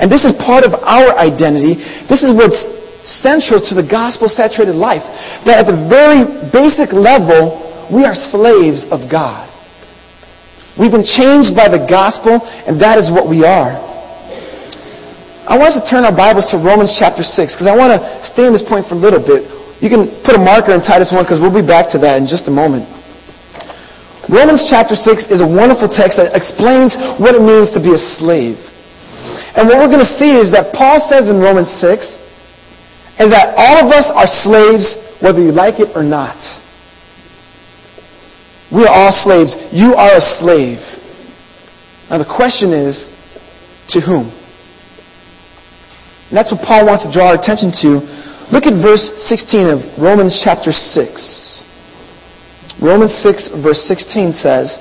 And 0.00 0.10
this 0.10 0.24
is 0.24 0.32
part 0.40 0.64
of 0.64 0.72
our 0.72 1.16
identity. 1.18 1.76
This 2.08 2.22
is 2.24 2.32
what's 2.32 2.60
central 3.02 3.58
to 3.58 3.74
the 3.74 3.82
gospel 3.82 4.30
saturated 4.30 4.78
life. 4.78 5.02
That 5.44 5.62
at 5.62 5.66
the 5.66 5.76
very 5.90 6.22
basic 6.54 6.94
level, 6.94 7.60
we 7.90 8.06
are 8.06 8.14
slaves 8.14 8.86
of 8.94 9.10
God. 9.10 9.50
We've 10.78 10.94
been 10.94 11.04
changed 11.04 11.52
by 11.52 11.68
the 11.68 11.84
gospel, 11.84 12.40
and 12.40 12.80
that 12.80 12.96
is 12.96 13.12
what 13.12 13.28
we 13.28 13.44
are. 13.44 13.76
I 15.44 15.58
want 15.58 15.76
us 15.76 15.82
to 15.82 15.84
turn 15.84 16.08
our 16.08 16.14
Bibles 16.14 16.48
to 16.54 16.56
Romans 16.56 16.96
chapter 16.96 17.20
6, 17.20 17.36
because 17.36 17.68
I 17.68 17.76
want 17.76 17.92
to 17.92 18.00
stay 18.24 18.48
on 18.48 18.56
this 18.56 18.64
point 18.64 18.88
for 18.88 18.96
a 18.96 19.02
little 19.02 19.20
bit. 19.20 19.44
You 19.84 19.92
can 19.92 20.08
put 20.24 20.32
a 20.32 20.40
marker 20.40 20.72
in 20.72 20.80
Titus 20.80 21.12
1, 21.12 21.20
because 21.26 21.42
we'll 21.42 21.52
be 21.52 21.66
back 21.66 21.92
to 21.92 21.98
that 22.06 22.16
in 22.16 22.24
just 22.24 22.48
a 22.48 22.54
moment. 22.54 22.88
Romans 24.30 24.64
chapter 24.70 24.94
6 24.94 25.28
is 25.28 25.42
a 25.42 25.50
wonderful 25.50 25.90
text 25.90 26.16
that 26.16 26.32
explains 26.32 26.94
what 27.18 27.34
it 27.34 27.42
means 27.42 27.74
to 27.74 27.82
be 27.82 27.92
a 27.92 28.00
slave. 28.16 28.56
And 29.54 29.68
what 29.68 29.78
we're 29.78 29.92
going 29.92 30.04
to 30.04 30.16
see 30.18 30.32
is 30.32 30.52
that 30.52 30.72
Paul 30.72 30.96
says 31.08 31.28
in 31.28 31.38
Romans 31.38 31.68
6 31.80 32.00
is 33.20 33.28
that 33.28 33.52
all 33.56 33.84
of 33.84 33.92
us 33.92 34.08
are 34.08 34.26
slaves 34.26 34.96
whether 35.20 35.40
you 35.40 35.52
like 35.52 35.78
it 35.78 35.94
or 35.94 36.02
not. 36.02 36.40
We 38.72 38.84
are 38.88 38.94
all 38.94 39.12
slaves. 39.12 39.54
You 39.70 39.94
are 39.94 40.16
a 40.16 40.24
slave. 40.40 40.80
Now 42.08 42.18
the 42.18 42.28
question 42.28 42.72
is, 42.72 43.08
to 43.92 44.00
whom? 44.00 44.32
And 46.28 46.36
that's 46.38 46.50
what 46.50 46.64
Paul 46.64 46.86
wants 46.86 47.04
to 47.04 47.12
draw 47.12 47.28
our 47.28 47.38
attention 47.38 47.70
to. 47.84 48.00
Look 48.48 48.64
at 48.64 48.72
verse 48.80 49.04
16 49.28 49.68
of 49.68 49.78
Romans 50.00 50.40
chapter 50.42 50.72
6. 50.72 51.64
Romans 52.80 53.12
6 53.20 53.50
verse 53.62 53.84
16 53.84 54.32
says, 54.32 54.80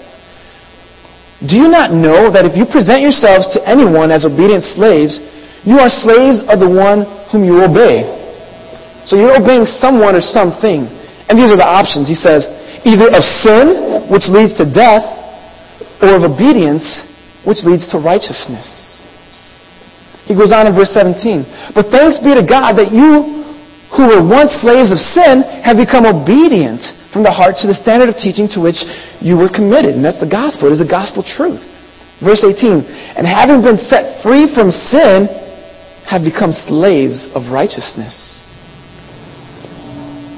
Do 1.42 1.58
you 1.58 1.74
not 1.74 1.90
know 1.90 2.30
that 2.30 2.46
if 2.46 2.54
you 2.54 2.70
present 2.70 3.02
yourselves 3.02 3.50
to 3.58 3.60
anyone 3.66 4.14
as 4.14 4.30
obedient 4.30 4.62
slaves, 4.62 5.18
you 5.66 5.82
are 5.82 5.90
slaves 5.90 6.46
of 6.46 6.62
the 6.62 6.70
one 6.70 7.06
whom 7.34 7.42
you 7.42 7.66
obey? 7.66 8.06
So 9.10 9.18
you're 9.18 9.34
obeying 9.34 9.66
someone 9.66 10.14
or 10.14 10.22
something. 10.22 10.86
And 11.26 11.34
these 11.34 11.50
are 11.50 11.58
the 11.58 11.66
options. 11.66 12.06
He 12.06 12.14
says, 12.14 12.46
either 12.86 13.10
of 13.10 13.26
sin, 13.26 14.06
which 14.06 14.30
leads 14.30 14.54
to 14.62 14.70
death, 14.70 15.02
or 16.02 16.14
of 16.14 16.30
obedience, 16.30 17.02
which 17.42 17.66
leads 17.66 17.90
to 17.90 17.98
righteousness. 17.98 19.02
He 20.30 20.38
goes 20.38 20.54
on 20.54 20.70
in 20.70 20.78
verse 20.78 20.94
17. 20.94 21.74
But 21.74 21.90
thanks 21.90 22.22
be 22.22 22.38
to 22.38 22.46
God 22.46 22.78
that 22.78 22.94
you 22.94 23.41
who 23.96 24.08
were 24.08 24.24
once 24.24 24.56
slaves 24.64 24.92
of 24.92 25.00
sin 25.00 25.44
have 25.64 25.76
become 25.76 26.08
obedient 26.08 26.82
from 27.12 27.28
the 27.28 27.32
heart 27.32 27.60
to 27.60 27.68
the 27.68 27.76
standard 27.76 28.08
of 28.08 28.16
teaching 28.16 28.48
to 28.56 28.64
which 28.64 28.88
you 29.20 29.36
were 29.36 29.52
committed. 29.52 29.96
And 29.96 30.04
that's 30.04 30.20
the 30.20 30.30
gospel. 30.30 30.72
It 30.72 30.80
is 30.80 30.84
the 30.84 30.88
gospel 30.88 31.22
truth. 31.22 31.60
Verse 32.24 32.46
18. 32.48 32.88
And 33.20 33.28
having 33.28 33.60
been 33.60 33.78
set 33.78 34.24
free 34.24 34.48
from 34.56 34.72
sin, 34.72 35.42
have 36.12 36.28
become 36.28 36.52
slaves 36.52 37.32
of 37.32 37.56
righteousness. 37.56 38.44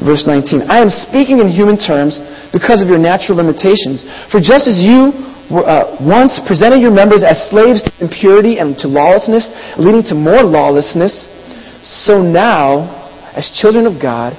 Verse 0.05 0.27
19. 0.29 0.69
I 0.69 0.77
am 0.77 0.93
speaking 0.93 1.39
in 1.39 1.49
human 1.49 1.81
terms 1.81 2.19
because 2.53 2.83
of 2.83 2.87
your 2.93 2.99
natural 2.99 3.41
limitations. 3.41 4.05
For 4.29 4.37
just 4.37 4.69
as 4.69 4.77
you 4.77 5.09
uh, 5.49 5.97
once 5.97 6.37
presented 6.45 6.81
your 6.81 6.93
members 6.93 7.23
as 7.25 7.49
slaves 7.49 7.81
to 7.81 7.91
impurity 8.03 8.59
and 8.59 8.77
to 8.85 8.87
lawlessness, 8.87 9.49
leading 9.79 10.03
to 10.11 10.15
more 10.15 10.43
lawlessness, 10.43 11.25
so 11.81 12.21
now, 12.21 13.02
as 13.33 13.49
children 13.53 13.85
of 13.85 14.01
God, 14.01 14.37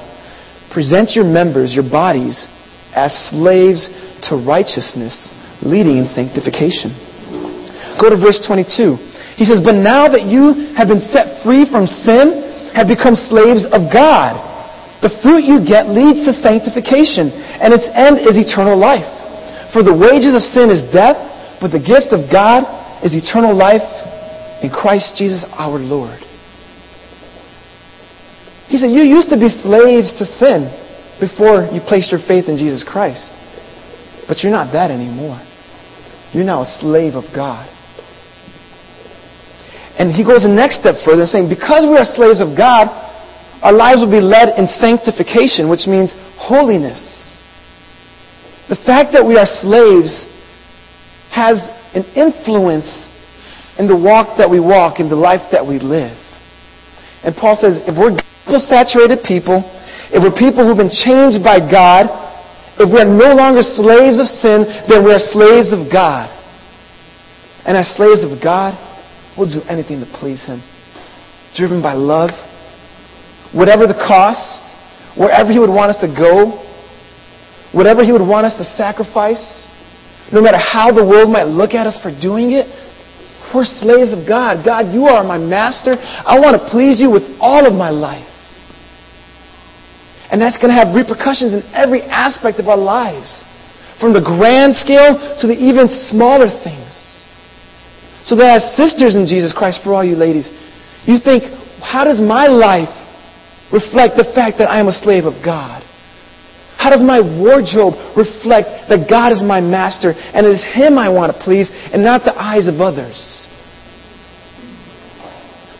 present 0.70 1.14
your 1.14 1.24
members, 1.26 1.74
your 1.74 1.86
bodies, 1.86 2.46
as 2.94 3.10
slaves 3.30 3.90
to 4.30 4.38
righteousness, 4.38 5.34
leading 5.62 5.98
in 5.98 6.06
sanctification. 6.06 6.94
Go 7.98 8.10
to 8.10 8.18
verse 8.18 8.42
22. 8.42 8.98
He 9.38 9.44
says, 9.46 9.62
But 9.62 9.78
now 9.78 10.06
that 10.06 10.26
you 10.26 10.74
have 10.78 10.86
been 10.86 11.02
set 11.10 11.42
free 11.42 11.66
from 11.66 11.86
sin, 11.86 12.70
have 12.74 12.90
become 12.90 13.14
slaves 13.14 13.66
of 13.70 13.90
God. 13.90 14.38
The 15.02 15.10
fruit 15.22 15.46
you 15.46 15.62
get 15.62 15.90
leads 15.90 16.26
to 16.26 16.32
sanctification, 16.34 17.30
and 17.34 17.70
its 17.74 17.86
end 17.94 18.22
is 18.22 18.34
eternal 18.34 18.78
life. 18.78 19.06
For 19.74 19.82
the 19.82 19.94
wages 19.94 20.34
of 20.34 20.42
sin 20.42 20.70
is 20.70 20.82
death, 20.90 21.18
but 21.62 21.70
the 21.70 21.82
gift 21.82 22.14
of 22.14 22.30
God 22.30 22.66
is 23.02 23.14
eternal 23.14 23.54
life 23.54 23.84
in 24.62 24.70
Christ 24.70 25.14
Jesus 25.18 25.44
our 25.54 25.78
Lord. 25.78 26.22
He 28.68 28.76
said, 28.76 28.90
You 28.90 29.04
used 29.04 29.28
to 29.30 29.38
be 29.38 29.49
slaves 29.49 30.12
to 30.18 30.25
sin 30.25 30.73
before 31.21 31.68
you 31.73 31.80
placed 31.85 32.11
your 32.11 32.21
faith 32.26 32.49
in 32.49 32.56
Jesus 32.56 32.85
Christ. 32.85 33.30
But 34.26 34.42
you're 34.42 34.52
not 34.52 34.73
that 34.73 34.90
anymore. 34.90 35.40
You're 36.33 36.44
now 36.44 36.62
a 36.62 36.71
slave 36.80 37.14
of 37.14 37.25
God. 37.35 37.68
And 39.99 40.11
he 40.11 40.25
goes 40.25 40.42
the 40.42 40.50
next 40.50 40.80
step 40.80 40.97
further, 41.04 41.26
saying, 41.26 41.49
Because 41.49 41.87
we 41.87 41.94
are 41.94 42.04
slaves 42.04 42.40
of 42.40 42.56
God, 42.59 42.90
our 43.62 43.73
lives 43.73 44.00
will 44.02 44.11
be 44.11 44.21
led 44.21 44.59
in 44.59 44.66
sanctification, 44.66 45.71
which 45.71 45.87
means 45.87 46.11
holiness. 46.37 46.99
The 48.68 48.80
fact 48.83 49.12
that 49.12 49.23
we 49.25 49.37
are 49.37 49.47
slaves 49.47 50.26
has 51.30 51.62
an 51.94 52.04
influence 52.18 53.06
in 53.78 53.87
the 53.87 53.97
walk 53.97 54.38
that 54.38 54.50
we 54.50 54.59
walk, 54.59 54.99
in 54.99 55.09
the 55.09 55.16
life 55.16 55.52
that 55.52 55.64
we 55.64 55.78
live. 55.78 56.16
And 57.23 57.35
Paul 57.37 57.56
says, 57.56 57.78
if 57.87 57.94
we're 57.94 58.18
gospel-saturated 58.46 59.24
people, 59.24 59.64
if 60.12 60.22
we're 60.22 60.36
people 60.36 60.64
who've 60.64 60.76
been 60.76 60.92
changed 60.92 61.42
by 61.42 61.58
God, 61.58 62.06
if 62.78 62.90
we're 62.90 63.08
no 63.08 63.34
longer 63.34 63.62
slaves 63.62 64.20
of 64.20 64.26
sin, 64.26 64.66
then 64.88 65.04
we're 65.04 65.18
slaves 65.18 65.72
of 65.72 65.90
God. 65.90 66.30
And 67.64 67.76
as 67.76 67.88
slaves 67.96 68.22
of 68.22 68.42
God, 68.42 68.76
we'll 69.36 69.48
do 69.48 69.62
anything 69.68 70.00
to 70.00 70.06
please 70.20 70.44
Him. 70.44 70.62
Driven 71.56 71.80
by 71.80 71.94
love, 71.94 72.30
whatever 73.52 73.86
the 73.86 73.94
cost, 73.94 74.60
wherever 75.16 75.50
He 75.50 75.58
would 75.58 75.70
want 75.70 75.90
us 75.90 75.98
to 76.02 76.08
go, 76.10 76.60
whatever 77.72 78.04
He 78.04 78.12
would 78.12 78.26
want 78.26 78.46
us 78.46 78.56
to 78.58 78.64
sacrifice, 78.64 79.68
no 80.32 80.42
matter 80.42 80.58
how 80.58 80.90
the 80.90 81.04
world 81.04 81.30
might 81.30 81.46
look 81.46 81.72
at 81.74 81.86
us 81.86 81.98
for 82.02 82.10
doing 82.10 82.52
it, 82.52 82.66
we're 83.54 83.64
slaves 83.64 84.12
of 84.12 84.26
God. 84.26 84.64
God, 84.64 84.92
you 84.92 85.06
are 85.06 85.22
my 85.22 85.38
master. 85.38 85.94
I 85.94 86.40
want 86.40 86.60
to 86.60 86.68
please 86.70 87.00
you 87.00 87.08
with 87.08 87.22
all 87.38 87.64
of 87.66 87.72
my 87.72 87.90
life. 87.90 88.33
And 90.30 90.40
that's 90.40 90.56
going 90.58 90.72
to 90.72 90.78
have 90.78 90.96
repercussions 90.96 91.52
in 91.52 91.62
every 91.74 92.02
aspect 92.02 92.58
of 92.58 92.68
our 92.68 92.78
lives, 92.78 93.44
from 94.00 94.12
the 94.12 94.24
grand 94.24 94.74
scale 94.76 95.36
to 95.40 95.46
the 95.46 95.54
even 95.54 95.88
smaller 96.10 96.48
things. 96.48 97.24
So 98.24 98.36
that 98.36 98.62
as 98.62 98.76
sisters 98.76 99.14
in 99.14 99.26
Jesus 99.26 99.52
Christ, 99.52 99.80
for 99.84 99.92
all 99.92 100.04
you 100.04 100.16
ladies, 100.16 100.48
you 101.04 101.20
think, 101.20 101.44
how 101.84 102.04
does 102.04 102.20
my 102.20 102.48
life 102.48 102.92
reflect 103.70 104.16
the 104.16 104.24
fact 104.34 104.56
that 104.58 104.70
I 104.70 104.80
am 104.80 104.88
a 104.88 104.96
slave 104.96 105.28
of 105.28 105.44
God? 105.44 105.84
How 106.80 106.90
does 106.90 107.04
my 107.04 107.20
wardrobe 107.20 107.94
reflect 108.16 108.88
that 108.88 109.08
God 109.08 109.32
is 109.32 109.44
my 109.44 109.60
master 109.60 110.12
and 110.12 110.46
it 110.46 110.52
is 110.52 110.64
Him 110.64 110.98
I 110.98 111.08
want 111.08 111.32
to 111.32 111.38
please 111.44 111.70
and 111.72 112.02
not 112.02 112.24
the 112.24 112.34
eyes 112.36 112.66
of 112.66 112.80
others? 112.80 113.46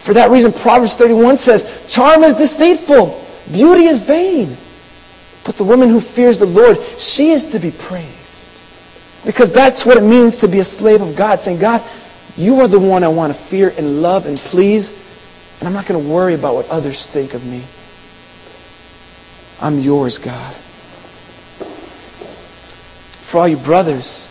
For 0.06 0.12
that 0.12 0.28
reason, 0.28 0.52
Proverbs 0.52 0.96
31 1.00 1.40
says, 1.40 1.64
Charm 1.88 2.24
is 2.24 2.36
deceitful, 2.36 3.24
beauty 3.50 3.86
is 3.86 4.06
vain. 4.06 4.58
But 5.44 5.56
the 5.56 5.64
woman 5.64 5.90
who 5.90 6.00
fears 6.14 6.38
the 6.38 6.48
Lord, 6.48 6.76
she 6.98 7.32
is 7.32 7.44
to 7.52 7.60
be 7.60 7.70
praised. 7.70 8.48
Because 9.26 9.50
that's 9.54 9.84
what 9.84 9.96
it 9.96 10.04
means 10.04 10.40
to 10.40 10.48
be 10.48 10.60
a 10.60 10.64
slave 10.64 11.00
of 11.00 11.16
God, 11.16 11.40
saying, 11.40 11.60
God, 11.60 11.84
you 12.36 12.54
are 12.56 12.68
the 12.68 12.80
one 12.80 13.04
I 13.04 13.08
want 13.08 13.32
to 13.32 13.50
fear 13.50 13.70
and 13.70 14.00
love 14.00 14.24
and 14.24 14.38
please, 14.50 14.90
and 15.60 15.68
I'm 15.68 15.72
not 15.72 15.88
going 15.88 16.02
to 16.02 16.08
worry 16.08 16.34
about 16.34 16.54
what 16.54 16.66
others 16.66 17.08
think 17.12 17.32
of 17.32 17.42
me. 17.42 17.68
I'm 19.60 19.80
yours, 19.80 20.18
God. 20.22 20.56
For 23.30 23.38
all 23.38 23.48
you 23.48 23.62
brothers, 23.62 24.28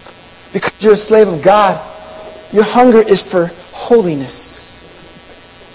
because 0.54 0.74
you're 0.80 0.94
a 0.94 0.98
slave 0.98 1.28
of 1.28 1.44
God, 1.44 1.90
your 2.54 2.64
hunger 2.64 3.02
is 3.02 3.24
for 3.32 3.48
holiness. 3.74 4.84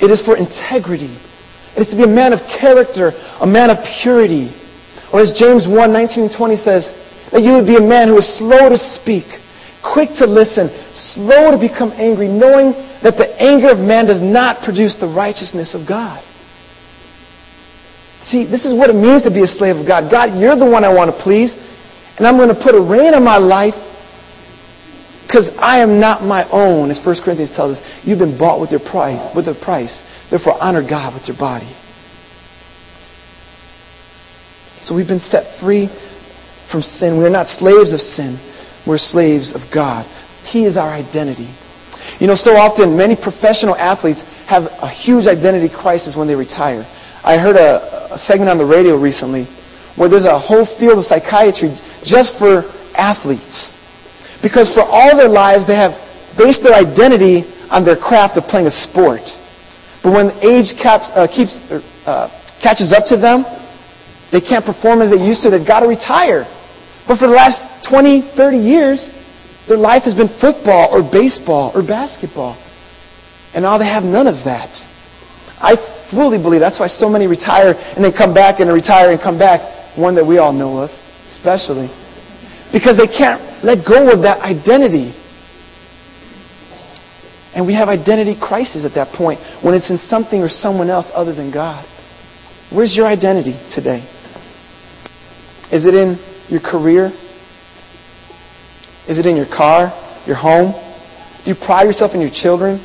It 0.01 0.11
is 0.11 0.23
for 0.23 0.37
integrity. 0.37 1.19
It 1.77 1.87
is 1.87 1.89
to 1.93 1.97
be 1.97 2.05
a 2.05 2.11
man 2.11 2.33
of 2.33 2.41
character, 2.47 3.13
a 3.41 3.47
man 3.47 3.71
of 3.71 3.79
purity. 4.03 4.55
Or 5.13 5.21
as 5.21 5.33
James 5.37 5.67
1, 5.69 5.75
19 5.93 6.29
and 6.29 6.33
20 6.33 6.57
says, 6.57 6.89
That 7.33 7.43
you 7.43 7.57
would 7.57 7.67
be 7.67 7.77
a 7.77 7.85
man 7.85 8.09
who 8.09 8.19
is 8.19 8.29
slow 8.39 8.69
to 8.69 8.79
speak, 8.99 9.25
quick 9.81 10.11
to 10.19 10.27
listen, 10.27 10.69
slow 11.15 11.53
to 11.53 11.59
become 11.59 11.93
angry, 11.97 12.29
knowing 12.29 12.73
that 13.03 13.17
the 13.17 13.29
anger 13.39 13.71
of 13.71 13.79
man 13.79 14.07
does 14.07 14.21
not 14.21 14.65
produce 14.65 14.97
the 14.99 15.07
righteousness 15.07 15.75
of 15.75 15.87
God. 15.87 16.25
See, 18.27 18.45
this 18.45 18.67
is 18.67 18.75
what 18.77 18.91
it 18.91 18.99
means 18.99 19.23
to 19.23 19.33
be 19.33 19.43
a 19.43 19.49
slave 19.49 19.77
of 19.77 19.87
God. 19.87 20.11
God, 20.11 20.37
you're 20.37 20.57
the 20.57 20.69
one 20.69 20.85
I 20.85 20.93
want 20.93 21.09
to 21.09 21.17
please, 21.17 21.55
and 22.19 22.27
I'm 22.27 22.37
going 22.37 22.53
to 22.53 22.61
put 22.61 22.75
a 22.75 22.83
rein 22.83 23.15
on 23.15 23.25
my 23.25 23.39
life 23.39 23.79
because 25.25 25.49
I 25.61 25.81
am 25.81 26.01
not 26.01 26.25
my 26.25 26.49
own, 26.49 26.91
as 26.91 27.01
1 27.05 27.21
Corinthians 27.25 27.53
tells 27.55 27.77
us. 27.77 27.85
You've 28.03 28.19
been 28.19 28.37
bought 28.37 28.61
with, 28.61 28.71
your 28.71 28.81
price, 28.81 29.21
with 29.37 29.47
a 29.47 29.53
price. 29.53 29.93
Therefore, 30.31 30.63
honor 30.63 30.87
God 30.87 31.15
with 31.15 31.27
your 31.27 31.37
body. 31.37 31.75
So 34.81 34.95
we've 34.95 35.09
been 35.09 35.21
set 35.21 35.59
free 35.61 35.89
from 36.71 36.83
sin. 36.83 37.19
We 37.19 37.25
are 37.25 37.31
not 37.31 37.47
slaves 37.47 37.93
of 37.93 38.01
sin. 38.01 38.39
We're 38.87 38.99
slaves 38.99 39.55
of 39.55 39.63
God. 39.73 40.07
He 40.45 40.65
is 40.65 40.77
our 40.77 40.91
identity. 40.91 41.53
You 42.21 42.27
know, 42.27 42.37
so 42.37 42.57
often 42.57 42.97
many 42.97 43.17
professional 43.17 43.77
athletes 43.77 44.23
have 44.47 44.65
a 44.65 44.89
huge 44.89 45.27
identity 45.27 45.69
crisis 45.69 46.17
when 46.17 46.29
they 46.29 46.35
retire. 46.35 46.87
I 47.25 47.37
heard 47.37 47.57
a, 47.57 48.15
a 48.15 48.19
segment 48.19 48.49
on 48.51 48.57
the 48.57 48.65
radio 48.65 48.97
recently 48.97 49.45
where 49.97 50.09
there's 50.09 50.25
a 50.25 50.39
whole 50.39 50.65
field 50.79 50.99
of 50.99 51.05
psychiatry 51.05 51.75
just 52.05 52.39
for 52.39 52.71
athletes. 52.95 53.75
Because 54.43 54.71
for 54.71 54.87
all 54.87 55.19
their 55.19 55.29
lives, 55.29 55.67
they 55.67 55.77
have 55.77 55.99
based 56.39 56.63
their 56.63 56.79
identity 56.79 57.43
on 57.69 57.85
their 57.85 57.97
craft 57.97 58.39
of 58.39 58.45
playing 58.45 58.67
a 58.67 58.77
sport. 58.87 59.27
But 60.09 60.25
when 60.25 60.31
age 60.41 60.73
caps, 60.81 61.13
uh, 61.13 61.29
keeps, 61.29 61.53
uh, 62.09 62.33
catches 62.65 62.97
up 62.97 63.05
to 63.13 63.21
them, 63.21 63.45
they 64.33 64.41
can't 64.41 64.65
perform 64.65 65.05
as 65.05 65.13
they 65.13 65.21
used 65.21 65.45
to. 65.45 65.51
They've 65.53 65.61
got 65.61 65.81
to 65.81 65.87
retire. 65.87 66.49
But 67.05 67.21
for 67.21 67.29
the 67.29 67.37
last 67.37 67.61
20, 67.93 68.33
30 68.33 68.57
years, 68.57 69.05
their 69.69 69.77
life 69.77 70.09
has 70.09 70.15
been 70.15 70.33
football 70.41 70.89
or 70.89 71.05
baseball 71.05 71.77
or 71.77 71.85
basketball. 71.85 72.57
And 73.53 73.69
now 73.69 73.77
they 73.77 73.85
have 73.85 74.03
none 74.03 74.27
of 74.27 74.49
that. 74.49 74.73
I 75.61 75.77
fully 76.09 76.41
believe 76.41 76.65
that's 76.65 76.81
why 76.81 76.89
so 76.89 77.11
many 77.11 77.27
retire 77.27 77.77
and 77.77 78.03
then 78.03 78.17
come 78.17 78.33
back 78.33 78.61
and 78.61 78.73
retire 78.73 79.13
and 79.13 79.21
come 79.21 79.39
back. 79.39 79.61
One 79.99 80.15
that 80.15 80.25
we 80.25 80.39
all 80.39 80.55
know 80.55 80.79
of, 80.79 80.91
especially. 81.37 81.93
Because 82.73 82.97
they 82.97 83.13
can't 83.13 83.61
let 83.63 83.85
go 83.85 84.09
of 84.09 84.25
that 84.25 84.41
identity. 84.41 85.13
And 87.55 87.67
we 87.67 87.75
have 87.75 87.89
identity 87.89 88.37
crisis 88.39 88.85
at 88.85 88.95
that 88.95 89.15
point 89.15 89.41
when 89.65 89.75
it's 89.75 89.91
in 89.91 89.99
something 89.99 90.41
or 90.41 90.49
someone 90.49 90.91
else 90.91 91.11
other 91.15 91.35
than 91.35 91.51
God. 91.51 91.87
Where's 92.71 92.95
your 92.95 93.07
identity 93.07 93.57
today? 93.75 94.05
Is 95.73 95.85
it 95.85 95.95
in 95.95 96.21
your 96.49 96.61
career? 96.61 97.13
Is 99.09 99.19
it 99.19 99.25
in 99.25 99.37
your 99.37 99.49
car, 99.49 99.89
your 100.27 100.37
home? 100.37 100.73
Do 101.45 101.51
you 101.51 101.57
pride 101.57 101.85
yourself 101.85 102.13
in 102.13 102.21
your 102.21 102.33
children? 102.33 102.85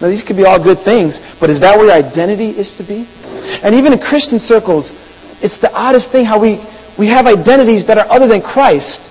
Now, 0.00 0.12
these 0.12 0.20
could 0.20 0.36
be 0.36 0.44
all 0.44 0.60
good 0.60 0.84
things, 0.84 1.16
but 1.40 1.48
is 1.48 1.60
that 1.64 1.72
where 1.80 1.88
your 1.88 1.96
identity 1.96 2.52
is 2.52 2.76
to 2.76 2.84
be? 2.84 3.08
And 3.08 3.74
even 3.74 3.96
in 3.96 3.98
Christian 3.98 4.36
circles, 4.36 4.92
it's 5.40 5.56
the 5.64 5.72
oddest 5.72 6.12
thing 6.12 6.28
how 6.28 6.36
we, 6.36 6.60
we 7.00 7.08
have 7.08 7.24
identities 7.24 7.88
that 7.88 7.96
are 7.96 8.04
other 8.12 8.28
than 8.28 8.44
Christ. 8.44 9.08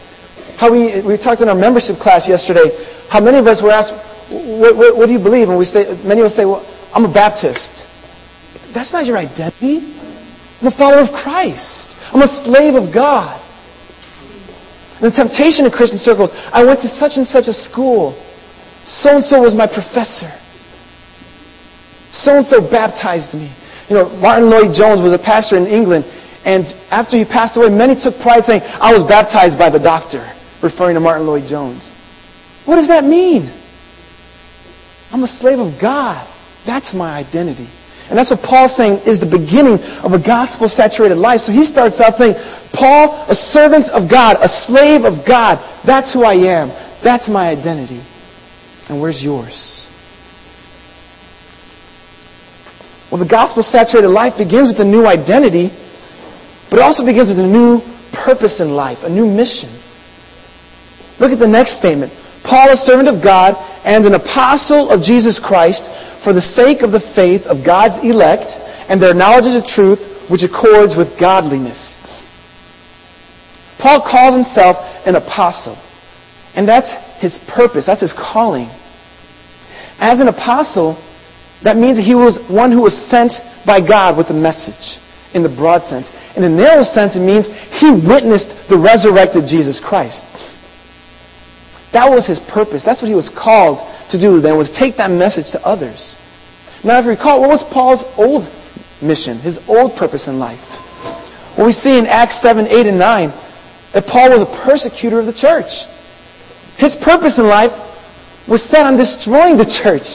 How 0.62 0.70
we, 0.70 1.02
we 1.02 1.18
talked 1.18 1.42
in 1.42 1.50
our 1.50 1.58
membership 1.58 1.98
class 1.98 2.30
yesterday, 2.30 2.70
how 3.10 3.22
many 3.22 3.38
of 3.38 3.48
us 3.48 3.62
were 3.62 3.72
asked, 3.72 3.94
what, 4.30 4.76
what, 4.76 4.98
what 4.98 5.06
do 5.08 5.14
you 5.14 5.22
believe? 5.22 5.50
And 5.50 5.58
we 5.58 5.66
say, 5.66 5.94
many 6.04 6.22
of 6.22 6.28
us 6.28 6.36
say, 6.36 6.46
well, 6.46 6.66
I'm 6.94 7.06
a 7.06 7.14
Baptist. 7.14 7.86
That's 8.74 8.92
not 8.92 9.06
your 9.06 9.18
identity. 9.18 9.96
I'm 10.62 10.68
a 10.68 10.78
follower 10.78 11.04
of 11.04 11.12
Christ. 11.12 11.94
I'm 12.12 12.22
a 12.22 12.32
slave 12.44 12.76
of 12.76 12.94
God. 12.94 13.42
And 15.02 15.12
The 15.12 15.16
temptation 15.16 15.66
in 15.66 15.72
Christian 15.72 16.00
circles, 16.00 16.32
I 16.34 16.64
went 16.64 16.80
to 16.82 16.88
such 16.88 17.20
and 17.20 17.28
such 17.28 17.48
a 17.48 17.54
school. 17.54 18.16
So 18.86 19.20
and 19.20 19.24
so 19.24 19.42
was 19.42 19.54
my 19.54 19.68
professor. 19.68 20.32
So 22.12 22.38
and 22.38 22.48
so 22.48 22.62
baptized 22.64 23.34
me. 23.34 23.52
You 23.90 23.96
know, 23.98 24.10
Martyn 24.18 24.50
Lloyd-Jones 24.50 25.04
was 25.04 25.14
a 25.14 25.20
pastor 25.20 25.58
in 25.58 25.68
England, 25.68 26.06
and 26.46 26.66
after 26.90 27.18
he 27.18 27.26
passed 27.26 27.58
away, 27.58 27.70
many 27.70 27.94
took 27.94 28.18
pride 28.22 28.46
saying, 28.48 28.62
I 28.64 28.94
was 28.94 29.04
baptized 29.04 29.60
by 29.60 29.70
the 29.70 29.80
doctor, 29.80 30.26
referring 30.64 30.96
to 30.96 31.02
Martyn 31.02 31.28
Lloyd-Jones. 31.28 31.92
What 32.66 32.78
does 32.78 32.88
that 32.88 33.04
mean? 33.04 33.50
I'm 35.12 35.24
a 35.24 35.32
slave 35.40 35.60
of 35.60 35.80
God. 35.80 36.28
That's 36.66 36.94
my 36.94 37.18
identity. 37.18 37.70
And 38.10 38.18
that's 38.18 38.30
what 38.30 38.42
Paul's 38.42 38.78
saying 38.78 39.02
is 39.10 39.18
the 39.18 39.30
beginning 39.30 39.82
of 40.06 40.14
a 40.14 40.22
gospel 40.22 40.70
saturated 40.70 41.18
life. 41.18 41.42
So 41.42 41.52
he 41.52 41.66
starts 41.66 41.98
out 42.02 42.18
saying, 42.18 42.38
Paul, 42.74 43.26
a 43.26 43.34
servant 43.34 43.90
of 43.90 44.10
God, 44.10 44.38
a 44.42 44.50
slave 44.70 45.06
of 45.06 45.26
God, 45.26 45.58
that's 45.86 46.14
who 46.14 46.22
I 46.22 46.38
am. 46.62 46.70
That's 47.02 47.30
my 47.30 47.50
identity. 47.50 48.06
And 48.90 49.02
where's 49.02 49.22
yours? 49.24 49.88
Well, 53.10 53.22
the 53.22 53.30
gospel 53.30 53.64
saturated 53.64 54.10
life 54.10 54.38
begins 54.38 54.74
with 54.74 54.82
a 54.82 54.86
new 54.86 55.06
identity, 55.06 55.70
but 56.70 56.78
it 56.78 56.84
also 56.86 57.06
begins 57.06 57.30
with 57.30 57.42
a 57.42 57.48
new 57.48 57.82
purpose 58.14 58.62
in 58.62 58.70
life, 58.70 59.00
a 59.02 59.10
new 59.10 59.26
mission. 59.26 59.82
Look 61.18 61.32
at 61.32 61.40
the 61.40 61.48
next 61.48 61.78
statement. 61.78 62.14
Paul, 62.46 62.72
a 62.72 62.78
servant 62.78 63.10
of 63.10 63.24
God 63.24 63.58
and 63.86 64.06
an 64.06 64.14
apostle 64.14 64.90
of 64.90 65.02
Jesus 65.02 65.42
Christ, 65.42 65.82
for 66.24 66.34
the 66.34 66.42
sake 66.42 66.82
of 66.82 66.94
the 66.94 67.04
faith 67.14 67.46
of 67.46 67.66
God's 67.66 68.02
elect 68.02 68.54
and 68.90 69.02
their 69.02 69.14
knowledge 69.14 69.50
of 69.50 69.62
the 69.62 69.70
truth, 69.70 70.02
which 70.30 70.42
accords 70.42 70.98
with 70.98 71.20
godliness. 71.20 71.98
Paul 73.82 74.02
calls 74.02 74.34
himself 74.34 74.78
an 75.06 75.16
apostle. 75.16 75.78
And 76.56 76.68
that's 76.68 76.90
his 77.20 77.38
purpose, 77.50 77.86
that's 77.86 78.02
his 78.02 78.16
calling. 78.16 78.72
As 80.00 80.20
an 80.20 80.28
apostle, 80.28 80.96
that 81.64 81.78
means 81.78 81.98
that 81.98 82.08
he 82.08 82.16
was 82.16 82.40
one 82.50 82.72
who 82.72 82.82
was 82.82 82.96
sent 83.10 83.34
by 83.66 83.80
God 83.82 84.18
with 84.18 84.30
a 84.30 84.38
message 84.38 85.02
in 85.36 85.44
the 85.44 85.52
broad 85.52 85.84
sense. 85.92 86.08
In 86.36 86.44
the 86.44 86.52
narrow 86.52 86.84
sense, 86.84 87.16
it 87.16 87.24
means 87.24 87.48
he 87.76 87.92
witnessed 87.92 88.52
the 88.72 88.80
resurrected 88.80 89.48
Jesus 89.48 89.84
Christ. 89.84 90.24
That 91.96 92.12
was 92.12 92.28
his 92.28 92.44
purpose. 92.52 92.84
That's 92.84 93.00
what 93.00 93.08
he 93.08 93.16
was 93.16 93.32
called 93.32 93.80
to 94.12 94.20
do 94.20 94.44
then, 94.44 94.60
was 94.60 94.68
take 94.76 95.00
that 95.00 95.10
message 95.10 95.48
to 95.56 95.60
others. 95.64 96.20
Now, 96.84 97.00
if 97.00 97.08
you 97.08 97.16
recall, 97.16 97.40
what 97.40 97.56
was 97.56 97.64
Paul's 97.72 98.04
old 98.20 98.52
mission, 99.00 99.40
his 99.40 99.56
old 99.72 99.96
purpose 99.96 100.28
in 100.28 100.36
life? 100.36 100.62
Well, 101.56 101.72
we 101.72 101.74
see 101.74 101.96
in 101.96 102.06
Acts 102.06 102.44
7, 102.44 102.68
8, 102.68 102.92
and 102.92 103.00
9 103.00 103.32
that 103.96 104.12
Paul 104.12 104.36
was 104.36 104.44
a 104.44 104.52
persecutor 104.68 105.24
of 105.24 105.26
the 105.26 105.40
church. 105.40 105.72
His 106.76 107.00
purpose 107.00 107.40
in 107.40 107.48
life 107.48 107.72
was 108.44 108.60
set 108.68 108.84
on 108.84 109.00
destroying 109.00 109.56
the 109.56 109.66
church 109.66 110.06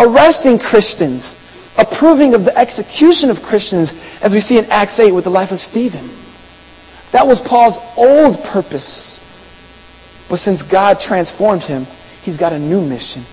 arresting 0.00 0.56
Christians, 0.56 1.36
approving 1.76 2.32
of 2.32 2.48
the 2.48 2.56
execution 2.56 3.28
of 3.28 3.44
Christians, 3.44 3.92
as 4.24 4.32
we 4.32 4.40
see 4.40 4.56
in 4.56 4.64
Acts 4.72 4.96
8 4.98 5.12
with 5.12 5.24
the 5.24 5.30
life 5.30 5.52
of 5.52 5.60
Stephen. 5.60 6.08
That 7.12 7.28
was 7.28 7.40
Paul's 7.44 7.76
old 7.96 8.40
purpose. 8.40 9.11
But 10.32 10.40
since 10.40 10.62
God 10.62 10.96
transformed 10.98 11.60
him, 11.60 11.84
he's 12.24 12.38
got 12.38 12.54
a 12.54 12.58
new 12.58 12.80
mission. 12.80 13.28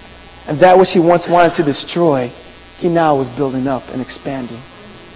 And 0.45 0.59
that 0.59 0.77
which 0.77 0.89
he 0.91 0.99
once 0.99 1.31
wanted 1.31 1.55
to 1.55 1.63
destroy, 1.63 2.27
he 2.75 2.89
now 2.89 3.15
was 3.15 3.29
building 3.39 3.67
up 3.67 3.83
and 3.87 4.01
expanding 4.01 4.59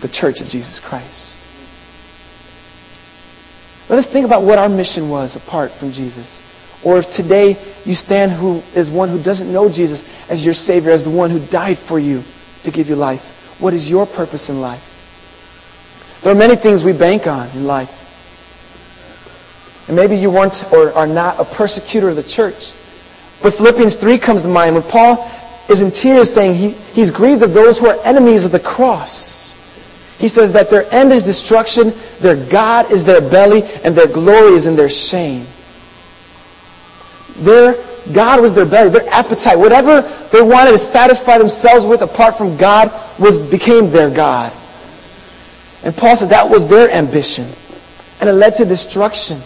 the 0.01 0.07
church 0.07 0.39
of 0.39 0.47
Jesus 0.47 0.79
Christ. 0.79 1.35
Let 3.89 3.99
us 3.99 4.07
think 4.13 4.25
about 4.25 4.45
what 4.45 4.57
our 4.57 4.69
mission 4.69 5.09
was 5.09 5.35
apart 5.35 5.71
from 5.77 5.91
Jesus. 5.91 6.39
Or 6.85 6.99
if 6.99 7.05
today 7.11 7.59
you 7.83 7.95
stand 7.95 8.31
who 8.31 8.63
is 8.79 8.89
one 8.89 9.09
who 9.09 9.21
doesn't 9.21 9.51
know 9.51 9.67
Jesus 9.67 10.01
as 10.29 10.41
your 10.41 10.53
Savior, 10.53 10.91
as 10.91 11.03
the 11.03 11.11
one 11.11 11.31
who 11.31 11.45
died 11.51 11.83
for 11.89 11.99
you 11.99 12.23
to 12.63 12.71
give 12.71 12.87
you 12.87 12.95
life, 12.95 13.19
what 13.59 13.73
is 13.73 13.89
your 13.89 14.05
purpose 14.05 14.47
in 14.47 14.61
life? 14.61 14.87
There 16.23 16.31
are 16.31 16.39
many 16.39 16.55
things 16.55 16.81
we 16.81 16.97
bank 16.97 17.27
on 17.27 17.49
in 17.51 17.65
life. 17.65 17.91
And 19.87 19.95
maybe 19.95 20.15
you 20.15 20.31
weren't 20.31 20.55
or 20.71 20.93
are 20.93 21.07
not 21.07 21.39
a 21.39 21.45
persecutor 21.45 22.09
of 22.09 22.15
the 22.15 22.23
church. 22.23 22.59
But 23.43 23.59
Philippians 23.59 23.99
3 23.99 24.19
comes 24.19 24.41
to 24.43 24.47
mind 24.47 24.75
when 24.75 24.87
Paul 24.87 25.19
is 25.67 25.83
in 25.83 25.91
tears 25.91 26.31
saying 26.31 26.55
he, 26.55 26.75
he's 26.95 27.11
grieved 27.11 27.43
of 27.43 27.51
those 27.51 27.79
who 27.79 27.91
are 27.91 27.99
enemies 28.07 28.47
of 28.47 28.51
the 28.51 28.63
cross. 28.63 29.11
He 30.17 30.31
says 30.31 30.55
that 30.55 30.71
their 30.71 30.87
end 30.87 31.11
is 31.11 31.23
destruction, 31.23 31.91
their 32.23 32.39
God 32.47 32.95
is 32.95 33.03
their 33.03 33.19
belly, 33.19 33.59
and 33.59 33.91
their 33.91 34.07
glory 34.07 34.55
is 34.55 34.63
in 34.63 34.79
their 34.79 34.91
shame. 34.91 35.43
Their 37.43 37.75
God 38.15 38.39
was 38.39 38.55
their 38.55 38.67
belly, 38.67 38.91
their 38.91 39.07
appetite. 39.11 39.59
Whatever 39.59 39.99
they 40.31 40.43
wanted 40.43 40.79
to 40.79 40.81
satisfy 40.95 41.39
themselves 41.39 41.83
with 41.83 41.99
apart 41.99 42.39
from 42.39 42.55
God 42.55 42.87
was 43.19 43.39
became 43.51 43.91
their 43.91 44.11
God. 44.11 44.55
And 45.83 45.91
Paul 45.95 46.15
said 46.15 46.31
that 46.31 46.47
was 46.47 46.63
their 46.71 46.87
ambition. 46.87 47.51
And 48.23 48.31
it 48.31 48.39
led 48.39 48.55
to 48.59 48.63
destruction. 48.63 49.43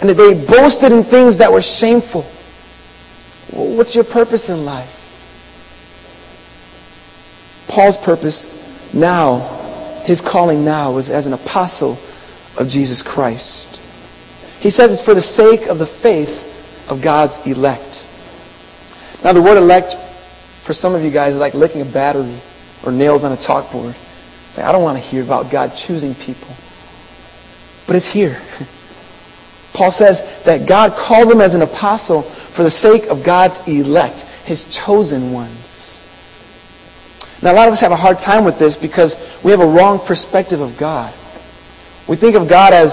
And 0.00 0.08
that 0.08 0.16
they 0.16 0.32
boasted 0.32 0.92
in 0.92 1.04
things 1.04 1.38
that 1.38 1.52
were 1.52 1.60
shameful. 1.60 2.24
what's 3.52 3.94
your 3.94 4.04
purpose 4.04 4.48
in 4.48 4.64
life? 4.64 4.96
Paul's 7.68 7.98
purpose 8.04 8.48
now, 8.94 10.02
his 10.06 10.20
calling 10.20 10.64
now, 10.64 10.94
was 10.94 11.10
as 11.10 11.26
an 11.26 11.34
apostle 11.34 11.98
of 12.56 12.68
Jesus 12.68 13.02
Christ. 13.06 13.78
He 14.60 14.70
says 14.70 14.90
it's 14.90 15.04
for 15.04 15.14
the 15.14 15.22
sake 15.22 15.68
of 15.68 15.78
the 15.78 15.86
faith 16.02 16.32
of 16.88 17.02
God's 17.02 17.36
elect. 17.46 18.00
Now, 19.22 19.32
the 19.32 19.42
word 19.42 19.58
elect, 19.58 19.94
for 20.66 20.72
some 20.72 20.94
of 20.94 21.02
you 21.02 21.12
guys, 21.12 21.34
is 21.34 21.40
like 21.40 21.54
licking 21.54 21.82
a 21.82 21.90
battery 21.92 22.42
or 22.84 22.90
nails 22.90 23.22
on 23.22 23.32
a 23.32 23.36
chalkboard. 23.36 23.94
Say, 24.56 24.62
I 24.62 24.72
don't 24.72 24.82
want 24.82 24.96
to 24.96 25.04
hear 25.04 25.22
about 25.22 25.52
God 25.52 25.76
choosing 25.86 26.14
people. 26.14 26.56
But 27.86 27.96
it's 27.96 28.10
here. 28.12 28.40
Paul 29.74 29.94
says 29.94 30.18
that 30.46 30.66
God 30.66 30.92
called 30.98 31.30
them 31.30 31.40
as 31.40 31.54
an 31.54 31.62
apostle 31.62 32.26
for 32.56 32.64
the 32.64 32.70
sake 32.70 33.06
of 33.06 33.24
God's 33.24 33.58
elect, 33.66 34.26
his 34.44 34.66
chosen 34.84 35.32
ones. 35.32 35.58
Now, 37.42 37.52
a 37.52 37.56
lot 37.56 37.68
of 37.68 37.74
us 37.74 37.80
have 37.80 37.92
a 37.92 37.96
hard 37.96 38.18
time 38.20 38.44
with 38.44 38.58
this 38.58 38.76
because 38.76 39.16
we 39.44 39.50
have 39.50 39.60
a 39.60 39.70
wrong 39.70 40.04
perspective 40.04 40.60
of 40.60 40.76
God. 40.78 41.16
We 42.08 42.16
think 42.16 42.36
of 42.36 42.48
God 42.50 42.74
as 42.74 42.92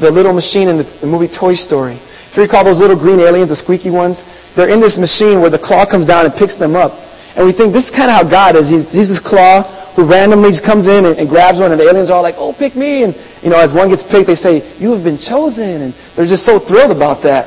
the 0.00 0.10
little 0.10 0.32
machine 0.32 0.66
in 0.68 0.82
the 0.82 1.06
movie 1.06 1.30
Toy 1.30 1.54
Story. 1.54 2.00
If 2.30 2.36
you 2.36 2.42
recall 2.42 2.64
those 2.64 2.80
little 2.80 2.98
green 2.98 3.20
aliens, 3.20 3.48
the 3.48 3.56
squeaky 3.56 3.90
ones, 3.90 4.18
they're 4.56 4.68
in 4.68 4.80
this 4.80 4.98
machine 4.98 5.38
where 5.40 5.50
the 5.50 5.62
claw 5.62 5.86
comes 5.86 6.06
down 6.06 6.26
and 6.26 6.34
picks 6.34 6.58
them 6.58 6.74
up. 6.74 6.90
And 7.38 7.46
we 7.46 7.54
think 7.54 7.70
this 7.70 7.86
is 7.86 7.94
kind 7.94 8.10
of 8.10 8.18
how 8.18 8.26
God 8.26 8.58
is. 8.58 8.66
He's, 8.66 8.82
he's 8.90 9.06
this 9.06 9.22
claw 9.22 9.62
who 9.94 10.02
randomly 10.02 10.50
just 10.50 10.66
comes 10.66 10.90
in 10.90 11.06
and, 11.06 11.14
and 11.14 11.30
grabs 11.30 11.62
one, 11.62 11.70
and 11.70 11.78
the 11.78 11.86
aliens 11.86 12.10
are 12.10 12.18
all 12.18 12.26
like, 12.26 12.34
"Oh, 12.34 12.50
pick 12.50 12.74
me!" 12.74 13.06
And 13.06 13.14
you 13.46 13.50
know, 13.54 13.62
as 13.62 13.70
one 13.70 13.94
gets 13.94 14.02
picked, 14.10 14.26
they 14.26 14.34
say, 14.34 14.74
"You 14.82 14.90
have 14.90 15.06
been 15.06 15.22
chosen," 15.22 15.86
and 15.86 15.90
they're 16.18 16.26
just 16.26 16.42
so 16.42 16.58
thrilled 16.58 16.90
about 16.90 17.22
that. 17.22 17.46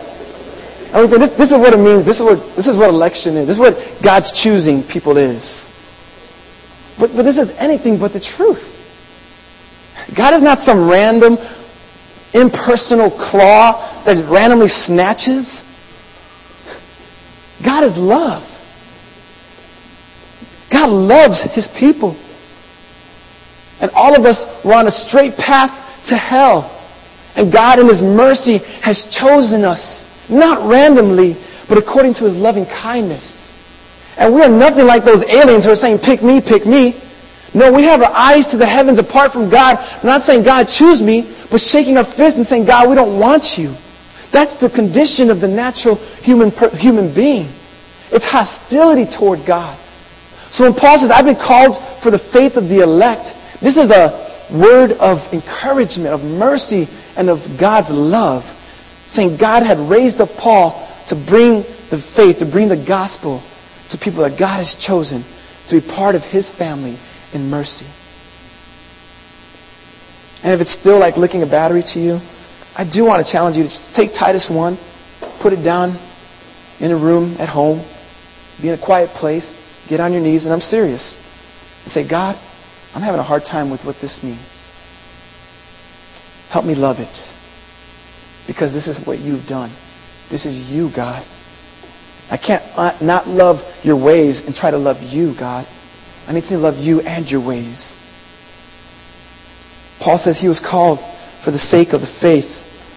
And 0.96 1.04
we 1.04 1.08
think 1.12 1.28
this, 1.28 1.48
this 1.48 1.52
is 1.52 1.60
what 1.60 1.76
it 1.76 1.80
means. 1.84 2.08
This 2.08 2.20
is 2.20 2.26
what 2.28 2.40
this 2.56 2.72
is 2.72 2.80
what 2.80 2.88
election 2.88 3.36
is. 3.36 3.52
This 3.52 3.60
is 3.60 3.64
what 3.64 3.76
God's 4.00 4.32
choosing 4.32 4.84
people 4.88 5.20
is. 5.20 5.44
But, 7.00 7.12
but 7.12 7.24
this 7.24 7.40
is 7.40 7.52
anything 7.60 8.00
but 8.00 8.16
the 8.16 8.24
truth. 8.24 8.64
God 10.16 10.36
is 10.36 10.44
not 10.44 10.60
some 10.60 10.88
random, 10.88 11.36
impersonal 12.32 13.12
claw 13.12 14.04
that 14.04 14.20
randomly 14.28 14.68
snatches. 14.68 15.64
God 17.64 17.84
is 17.84 17.96
love. 17.96 18.51
God 20.72 20.90
loves 20.90 21.44
His 21.54 21.68
people. 21.78 22.16
And 23.82 23.92
all 23.92 24.16
of 24.16 24.26
us 24.26 24.40
were 24.64 24.78
on 24.78 24.88
a 24.88 24.92
straight 24.92 25.36
path 25.36 25.74
to 26.08 26.16
hell. 26.16 26.70
And 27.36 27.52
God 27.52 27.80
in 27.80 27.90
His 27.90 28.02
mercy 28.04 28.60
has 28.82 29.04
chosen 29.12 29.66
us, 29.66 30.08
not 30.30 30.70
randomly, 30.70 31.36
but 31.68 31.78
according 31.78 32.14
to 32.16 32.26
His 32.26 32.36
loving 32.36 32.66
kindness. 32.66 33.26
And 34.18 34.36
we 34.36 34.42
are 34.44 34.52
nothing 34.52 34.86
like 34.86 35.04
those 35.04 35.24
aliens 35.28 35.66
who 35.66 35.72
are 35.72 35.80
saying, 35.80 36.00
pick 36.04 36.22
me, 36.22 36.42
pick 36.44 36.66
me. 36.66 37.00
No, 37.54 37.72
we 37.72 37.84
have 37.84 38.00
our 38.00 38.12
eyes 38.14 38.48
to 38.52 38.58
the 38.58 38.68
heavens 38.68 39.00
apart 39.00 39.32
from 39.32 39.52
God. 39.52 39.76
Not 40.04 40.24
saying, 40.24 40.44
God, 40.44 40.72
choose 40.72 41.02
me, 41.02 41.36
but 41.52 41.60
shaking 41.60 41.98
our 41.98 42.08
fist 42.16 42.38
and 42.40 42.48
saying, 42.48 42.66
God, 42.66 42.88
we 42.88 42.96
don't 42.96 43.20
want 43.20 43.60
you. 43.60 43.76
That's 44.32 44.56
the 44.64 44.72
condition 44.72 45.28
of 45.28 45.44
the 45.44 45.48
natural 45.48 46.00
human, 46.24 46.52
human 46.80 47.12
being. 47.12 47.52
It's 48.12 48.28
hostility 48.28 49.08
toward 49.08 49.44
God. 49.48 49.76
So 50.52 50.64
when 50.68 50.76
Paul 50.76 51.00
says, 51.00 51.10
I've 51.14 51.26
been 51.26 51.40
called 51.40 51.80
for 52.04 52.12
the 52.12 52.20
faith 52.36 52.60
of 52.60 52.68
the 52.68 52.84
elect, 52.84 53.32
this 53.64 53.78
is 53.78 53.88
a 53.88 54.52
word 54.52 54.92
of 55.00 55.24
encouragement, 55.32 56.12
of 56.12 56.20
mercy, 56.20 56.88
and 57.16 57.30
of 57.30 57.40
God's 57.60 57.88
love. 57.90 58.44
Saying 59.16 59.38
God 59.40 59.64
had 59.64 59.80
raised 59.80 60.20
up 60.20 60.30
Paul 60.36 60.76
to 61.08 61.16
bring 61.16 61.64
the 61.88 62.04
faith, 62.16 62.40
to 62.40 62.48
bring 62.50 62.68
the 62.68 62.80
gospel 62.80 63.40
to 63.92 63.98
people 63.98 64.24
that 64.28 64.40
God 64.40 64.60
has 64.60 64.76
chosen 64.80 65.24
to 65.70 65.80
be 65.80 65.88
part 65.88 66.16
of 66.16 66.22
his 66.22 66.52
family 66.58 67.00
in 67.34 67.50
mercy. 67.50 67.88
And 70.44 70.54
if 70.54 70.60
it's 70.60 70.74
still 70.74 71.00
like 71.00 71.16
licking 71.16 71.44
a 71.44 71.50
battery 71.50 71.84
to 71.94 72.00
you, 72.00 72.20
I 72.76 72.84
do 72.84 73.04
want 73.04 73.26
to 73.26 73.32
challenge 73.32 73.56
you 73.56 73.64
to 73.64 73.94
take 73.96 74.12
Titus 74.18 74.48
1, 74.50 75.40
put 75.42 75.54
it 75.54 75.64
down 75.64 75.96
in 76.80 76.92
a 76.92 76.98
room 76.98 77.36
at 77.40 77.48
home, 77.48 77.86
be 78.62 78.70
in 78.70 78.80
a 78.80 78.84
quiet 78.84 79.16
place, 79.16 79.46
get 79.92 80.00
on 80.00 80.14
your 80.14 80.22
knees, 80.22 80.46
and 80.46 80.54
I'm 80.54 80.62
serious. 80.62 81.18
And 81.84 81.92
say, 81.92 82.08
God, 82.08 82.36
I'm 82.96 83.02
having 83.02 83.20
a 83.20 83.24
hard 83.24 83.44
time 83.44 83.70
with 83.70 83.84
what 83.84 83.98
this 84.02 84.20
means. 84.24 84.72
Help 86.50 86.66
me 86.66 86.76
love 86.76 86.98
it. 87.00 87.18
Because 88.48 88.72
this 88.72 88.88
is 88.88 89.06
what 89.06 89.20
you've 89.20 89.46
done. 89.48 89.76
This 90.32 90.46
is 90.46 90.56
you, 90.72 90.90
God. 90.96 91.28
I 92.30 92.38
can't 92.38 92.64
uh, 92.78 92.98
not 93.02 93.28
love 93.28 93.58
your 93.84 94.02
ways 94.02 94.42
and 94.46 94.56
try 94.56 94.72
to 94.72 94.78
love 94.78 95.04
you, 95.04 95.36
God. 95.38 95.68
I 96.26 96.32
need 96.32 96.48
to 96.48 96.58
love 96.58 96.78
you 96.78 97.02
and 97.02 97.28
your 97.28 97.46
ways. 97.46 97.98
Paul 100.00 100.18
says 100.18 100.40
he 100.40 100.48
was 100.48 100.60
called 100.60 101.00
for 101.44 101.52
the 101.52 101.60
sake 101.60 101.90
of 101.90 102.00
the 102.00 102.18
faith 102.22 102.50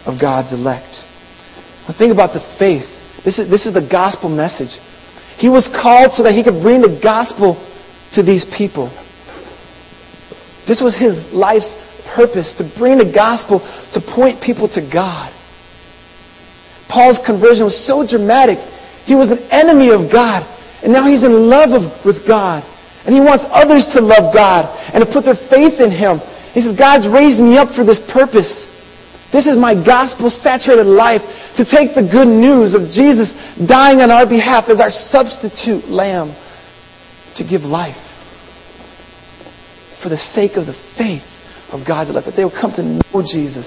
of 0.06 0.20
God's 0.20 0.52
elect. 0.52 1.02
Now 1.88 1.94
think 1.98 2.12
about 2.12 2.32
the 2.32 2.40
faith. 2.58 2.86
This 3.24 3.38
is, 3.38 3.50
this 3.50 3.66
is 3.66 3.74
the 3.74 3.86
gospel 3.90 4.28
message. 4.28 4.78
He 5.36 5.48
was 5.48 5.68
called 5.70 6.12
so 6.12 6.22
that 6.22 6.32
he 6.32 6.42
could 6.42 6.62
bring 6.62 6.80
the 6.80 7.00
gospel 7.02 7.58
to 8.14 8.22
these 8.22 8.46
people. 8.56 8.88
This 10.66 10.80
was 10.80 10.96
his 10.96 11.18
life's 11.34 11.68
purpose, 12.14 12.54
to 12.58 12.64
bring 12.78 12.98
the 12.98 13.10
gospel, 13.10 13.60
to 13.92 13.98
point 14.00 14.40
people 14.40 14.68
to 14.70 14.80
God. 14.80 15.34
Paul's 16.88 17.18
conversion 17.26 17.64
was 17.64 17.74
so 17.74 18.06
dramatic. 18.06 18.60
He 19.04 19.14
was 19.14 19.30
an 19.30 19.42
enemy 19.50 19.90
of 19.90 20.12
God, 20.12 20.46
and 20.80 20.92
now 20.92 21.04
he's 21.08 21.24
in 21.24 21.50
love 21.50 21.74
of, 21.74 21.90
with 22.06 22.22
God. 22.28 22.62
And 23.04 23.12
he 23.12 23.20
wants 23.20 23.44
others 23.52 23.84
to 23.92 24.00
love 24.00 24.32
God 24.32 24.64
and 24.94 25.04
to 25.04 25.08
put 25.10 25.28
their 25.28 25.36
faith 25.52 25.76
in 25.76 25.92
him. 25.92 26.24
He 26.56 26.64
says, 26.64 26.72
God's 26.72 27.04
raised 27.04 27.42
me 27.42 27.60
up 27.60 27.74
for 27.76 27.84
this 27.84 28.00
purpose. 28.08 28.64
This 29.34 29.50
is 29.50 29.58
my 29.58 29.74
gospel 29.74 30.30
saturated 30.30 30.86
life 30.86 31.18
to 31.58 31.66
take 31.66 31.98
the 31.98 32.06
good 32.06 32.30
news 32.30 32.70
of 32.72 32.86
Jesus 32.86 33.34
dying 33.66 33.98
on 33.98 34.08
our 34.08 34.30
behalf 34.30 34.70
as 34.70 34.78
our 34.78 34.94
substitute 34.94 35.90
lamb 35.90 36.38
to 37.34 37.42
give 37.42 37.62
life 37.62 37.98
for 40.00 40.08
the 40.08 40.16
sake 40.16 40.52
of 40.54 40.66
the 40.66 40.78
faith 40.96 41.26
of 41.74 41.82
God's 41.84 42.10
elect, 42.10 42.26
that 42.26 42.36
they 42.36 42.44
would 42.44 42.54
come 42.54 42.70
to 42.78 42.82
know 42.84 43.26
Jesus, 43.26 43.66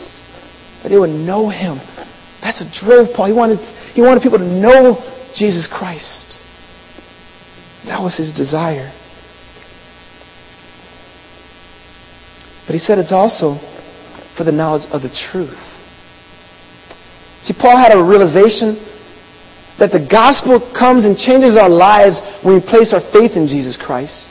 that 0.84 0.88
they 0.88 0.96
would 0.96 1.12
know 1.12 1.50
Him. 1.50 1.84
That's 2.40 2.64
what 2.64 2.72
drove 2.72 3.14
Paul. 3.14 3.28
He 3.28 3.34
wanted, 3.34 3.60
he 3.92 4.00
wanted 4.00 4.24
people 4.24 4.38
to 4.38 4.48
know 4.48 5.04
Jesus 5.36 5.68
Christ. 5.68 6.38
That 7.88 8.02
was 8.02 8.16
his 8.16 8.32
desire. 8.32 8.94
But 12.66 12.74
he 12.74 12.80
said 12.80 13.00
it's 13.00 13.12
also 13.12 13.60
for 14.38 14.44
the 14.44 14.52
knowledge 14.52 14.88
of 14.94 15.02
the 15.02 15.10
truth. 15.10 15.58
See, 17.44 17.54
Paul 17.58 17.78
had 17.78 17.96
a 17.98 18.04
realization 18.04 18.78
that 19.80 19.94
the 19.94 20.02
gospel 20.02 20.62
comes 20.74 21.06
and 21.06 21.18
changes 21.18 21.58
our 21.58 21.70
lives 21.70 22.22
when 22.42 22.56
we 22.56 22.62
place 22.62 22.94
our 22.94 23.02
faith 23.14 23.38
in 23.38 23.48
Jesus 23.48 23.78
Christ. 23.78 24.30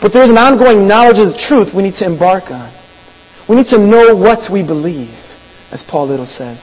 But 0.00 0.12
there's 0.12 0.30
an 0.30 0.38
ongoing 0.38 0.88
knowledge 0.88 1.20
of 1.20 1.32
the 1.32 1.38
truth 1.38 1.72
we 1.74 1.82
need 1.82 1.96
to 2.00 2.06
embark 2.06 2.50
on. 2.50 2.72
We 3.48 3.56
need 3.56 3.68
to 3.72 3.78
know 3.78 4.16
what 4.16 4.50
we 4.52 4.64
believe, 4.64 5.16
as 5.70 5.84
Paul 5.88 6.08
Little 6.08 6.26
says. 6.26 6.60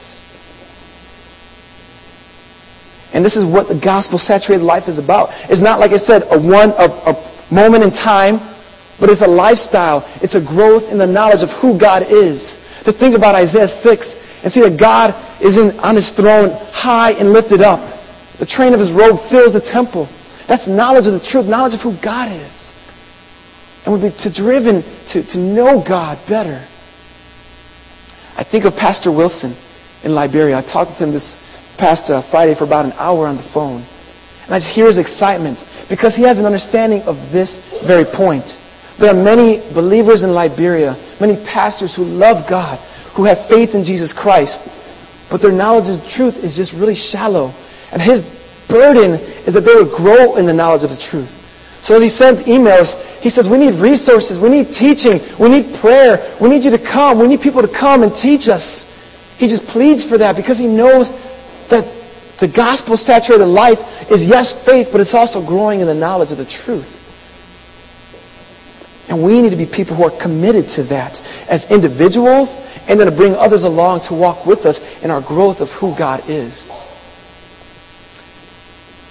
And 3.14 3.24
this 3.24 3.36
is 3.36 3.44
what 3.44 3.68
the 3.68 3.78
gospel 3.78 4.18
saturated 4.18 4.64
life 4.64 4.88
is 4.88 4.98
about. 4.98 5.28
It's 5.50 5.62
not, 5.62 5.78
like 5.78 5.92
I 5.92 6.00
said, 6.00 6.22
a 6.30 6.38
one 6.38 6.72
a, 6.74 7.12
a 7.12 7.14
moment 7.52 7.84
in 7.84 7.90
time, 7.92 8.51
but 9.02 9.10
it's 9.10 9.20
a 9.20 9.26
lifestyle. 9.26 10.06
It's 10.22 10.38
a 10.38 10.40
growth 10.40 10.86
in 10.86 10.94
the 10.94 11.10
knowledge 11.10 11.42
of 11.42 11.50
who 11.58 11.74
God 11.74 12.06
is. 12.06 12.38
To 12.86 12.94
think 12.94 13.18
about 13.18 13.34
Isaiah 13.34 13.66
6 13.82 13.82
and 14.46 14.54
see 14.54 14.62
that 14.62 14.78
God 14.78 15.10
is 15.42 15.58
in, 15.58 15.74
on 15.82 15.98
his 15.98 16.06
throne 16.14 16.54
high 16.70 17.10
and 17.18 17.34
lifted 17.34 17.66
up. 17.66 17.82
The 18.38 18.46
train 18.46 18.70
of 18.70 18.78
his 18.78 18.94
robe 18.94 19.18
fills 19.26 19.58
the 19.58 19.62
temple. 19.62 20.06
That's 20.46 20.70
knowledge 20.70 21.10
of 21.10 21.18
the 21.18 21.24
truth, 21.26 21.50
knowledge 21.50 21.74
of 21.74 21.82
who 21.82 21.98
God 21.98 22.30
is. 22.30 22.54
And 23.82 23.90
we'll 23.90 24.06
be 24.06 24.14
driven 24.30 24.86
to, 25.10 25.26
to 25.34 25.38
know 25.38 25.82
God 25.82 26.22
better. 26.30 26.62
I 28.38 28.46
think 28.46 28.70
of 28.70 28.78
Pastor 28.78 29.10
Wilson 29.10 29.58
in 30.06 30.14
Liberia. 30.14 30.62
I 30.62 30.62
talked 30.62 30.94
with 30.94 31.02
him 31.02 31.10
this 31.10 31.34
past 31.74 32.06
uh, 32.06 32.22
Friday 32.30 32.54
for 32.54 32.70
about 32.70 32.86
an 32.86 32.94
hour 32.94 33.26
on 33.26 33.34
the 33.34 33.50
phone. 33.50 33.82
And 34.46 34.54
I 34.54 34.62
just 34.62 34.70
hear 34.70 34.86
his 34.86 34.98
excitement 34.98 35.58
because 35.90 36.14
he 36.14 36.22
has 36.22 36.38
an 36.38 36.46
understanding 36.46 37.02
of 37.02 37.18
this 37.34 37.58
very 37.82 38.06
point. 38.06 38.46
There 39.02 39.10
are 39.10 39.18
many 39.18 39.58
believers 39.74 40.22
in 40.22 40.30
Liberia, 40.30 40.94
many 41.18 41.34
pastors 41.42 41.90
who 41.90 42.06
love 42.06 42.46
God, 42.46 42.78
who 43.18 43.26
have 43.26 43.50
faith 43.50 43.74
in 43.74 43.82
Jesus 43.82 44.14
Christ, 44.14 44.62
but 45.26 45.42
their 45.42 45.50
knowledge 45.50 45.90
of 45.90 45.98
the 45.98 46.06
truth 46.06 46.38
is 46.38 46.54
just 46.54 46.70
really 46.70 46.94
shallow. 46.94 47.50
And 47.90 47.98
his 47.98 48.22
burden 48.70 49.18
is 49.42 49.58
that 49.58 49.66
they 49.66 49.74
would 49.74 49.90
grow 49.90 50.38
in 50.38 50.46
the 50.46 50.54
knowledge 50.54 50.86
of 50.86 50.94
the 50.94 51.02
truth. 51.02 51.26
So 51.82 51.98
as 51.98 52.02
he 52.06 52.14
sends 52.14 52.46
emails, 52.46 52.94
he 53.18 53.26
says, 53.26 53.50
we 53.50 53.58
need 53.58 53.82
resources, 53.82 54.38
we 54.38 54.54
need 54.54 54.70
teaching, 54.70 55.18
we 55.34 55.50
need 55.50 55.82
prayer, 55.82 56.38
we 56.38 56.46
need 56.46 56.62
you 56.62 56.70
to 56.70 56.78
come, 56.78 57.18
we 57.18 57.26
need 57.26 57.42
people 57.42 57.58
to 57.58 57.72
come 57.74 58.06
and 58.06 58.14
teach 58.14 58.46
us. 58.46 58.86
He 59.34 59.50
just 59.50 59.66
pleads 59.74 60.06
for 60.06 60.14
that 60.22 60.38
because 60.38 60.62
he 60.62 60.70
knows 60.70 61.10
that 61.74 61.90
the 62.38 62.46
gospel 62.46 62.94
saturated 62.94 63.50
life 63.50 63.82
is 64.14 64.22
yes, 64.22 64.54
faith, 64.62 64.94
but 64.94 65.02
it's 65.02 65.14
also 65.14 65.42
growing 65.42 65.82
in 65.82 65.90
the 65.90 65.98
knowledge 65.98 66.30
of 66.30 66.38
the 66.38 66.46
truth. 66.46 66.86
And 69.08 69.18
we 69.22 69.42
need 69.42 69.50
to 69.50 69.58
be 69.58 69.66
people 69.66 69.96
who 69.98 70.06
are 70.06 70.14
committed 70.14 70.70
to 70.78 70.86
that 70.94 71.18
as 71.50 71.66
individuals 71.70 72.54
and 72.86 72.98
then 72.98 73.10
to 73.10 73.14
bring 73.14 73.34
others 73.34 73.64
along 73.64 74.06
to 74.08 74.14
walk 74.14 74.46
with 74.46 74.62
us 74.62 74.78
in 75.02 75.10
our 75.10 75.20
growth 75.20 75.58
of 75.58 75.68
who 75.80 75.94
God 75.98 76.22
is. 76.30 76.54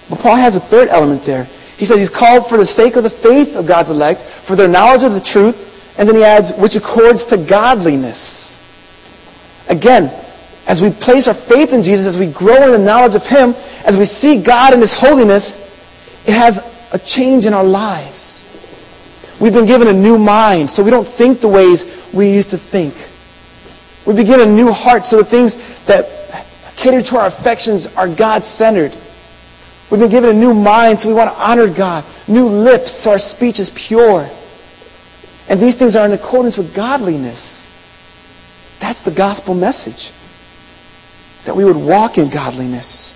But 0.08 0.20
Paul 0.24 0.40
has 0.40 0.56
a 0.56 0.64
third 0.72 0.88
element 0.88 1.22
there. 1.24 1.44
He 1.76 1.84
says 1.84 2.00
he's 2.00 2.12
called 2.12 2.48
for 2.48 2.56
the 2.58 2.68
sake 2.68 2.96
of 2.96 3.04
the 3.04 3.16
faith 3.24 3.56
of 3.56 3.68
God's 3.68 3.90
elect, 3.90 4.24
for 4.48 4.56
their 4.56 4.68
knowledge 4.68 5.04
of 5.04 5.12
the 5.12 5.24
truth, 5.24 5.56
and 5.96 6.08
then 6.08 6.16
he 6.16 6.24
adds, 6.24 6.52
which 6.56 6.76
accords 6.76 7.24
to 7.28 7.36
godliness. 7.36 8.56
Again, 9.68 10.08
as 10.66 10.80
we 10.80 10.94
place 10.94 11.26
our 11.26 11.36
faith 11.50 11.74
in 11.74 11.82
Jesus, 11.82 12.06
as 12.06 12.18
we 12.18 12.30
grow 12.30 12.64
in 12.64 12.72
the 12.72 12.78
knowledge 12.78 13.18
of 13.18 13.26
Him, 13.26 13.54
as 13.82 13.98
we 13.98 14.06
see 14.06 14.38
God 14.38 14.74
in 14.74 14.80
His 14.80 14.94
holiness, 14.94 15.58
it 16.22 16.32
has 16.32 16.54
a 16.94 17.00
change 17.02 17.44
in 17.44 17.52
our 17.52 17.66
lives. 17.66 18.31
We've 19.42 19.52
been 19.52 19.66
given 19.66 19.88
a 19.88 19.92
new 19.92 20.18
mind, 20.18 20.70
so 20.70 20.84
we 20.84 20.94
don't 20.94 21.10
think 21.18 21.40
the 21.40 21.50
ways 21.50 21.82
we 22.14 22.30
used 22.30 22.50
to 22.54 22.62
think. 22.70 22.94
We've 24.06 24.14
been 24.14 24.30
given 24.30 24.46
a 24.46 24.52
new 24.54 24.70
heart, 24.70 25.02
so 25.02 25.18
the 25.18 25.26
things 25.26 25.58
that 25.90 26.06
cater 26.78 27.02
to 27.02 27.18
our 27.18 27.26
affections 27.26 27.90
are 27.98 28.06
God 28.06 28.44
centered. 28.44 28.94
We've 29.90 29.98
been 29.98 30.14
given 30.14 30.30
a 30.30 30.38
new 30.38 30.54
mind, 30.54 31.00
so 31.00 31.08
we 31.08 31.14
want 31.14 31.26
to 31.26 31.34
honor 31.34 31.66
God. 31.66 32.06
New 32.30 32.46
lips, 32.46 33.02
so 33.02 33.10
our 33.10 33.18
speech 33.18 33.58
is 33.58 33.66
pure. 33.88 34.30
And 35.50 35.60
these 35.60 35.76
things 35.76 35.96
are 35.96 36.06
in 36.06 36.12
accordance 36.12 36.56
with 36.56 36.70
godliness. 36.70 37.66
That's 38.80 39.02
the 39.04 39.10
gospel 39.10 39.54
message 39.54 40.14
that 41.46 41.56
we 41.56 41.64
would 41.64 41.76
walk 41.76 42.16
in 42.16 42.30
godliness. 42.30 43.12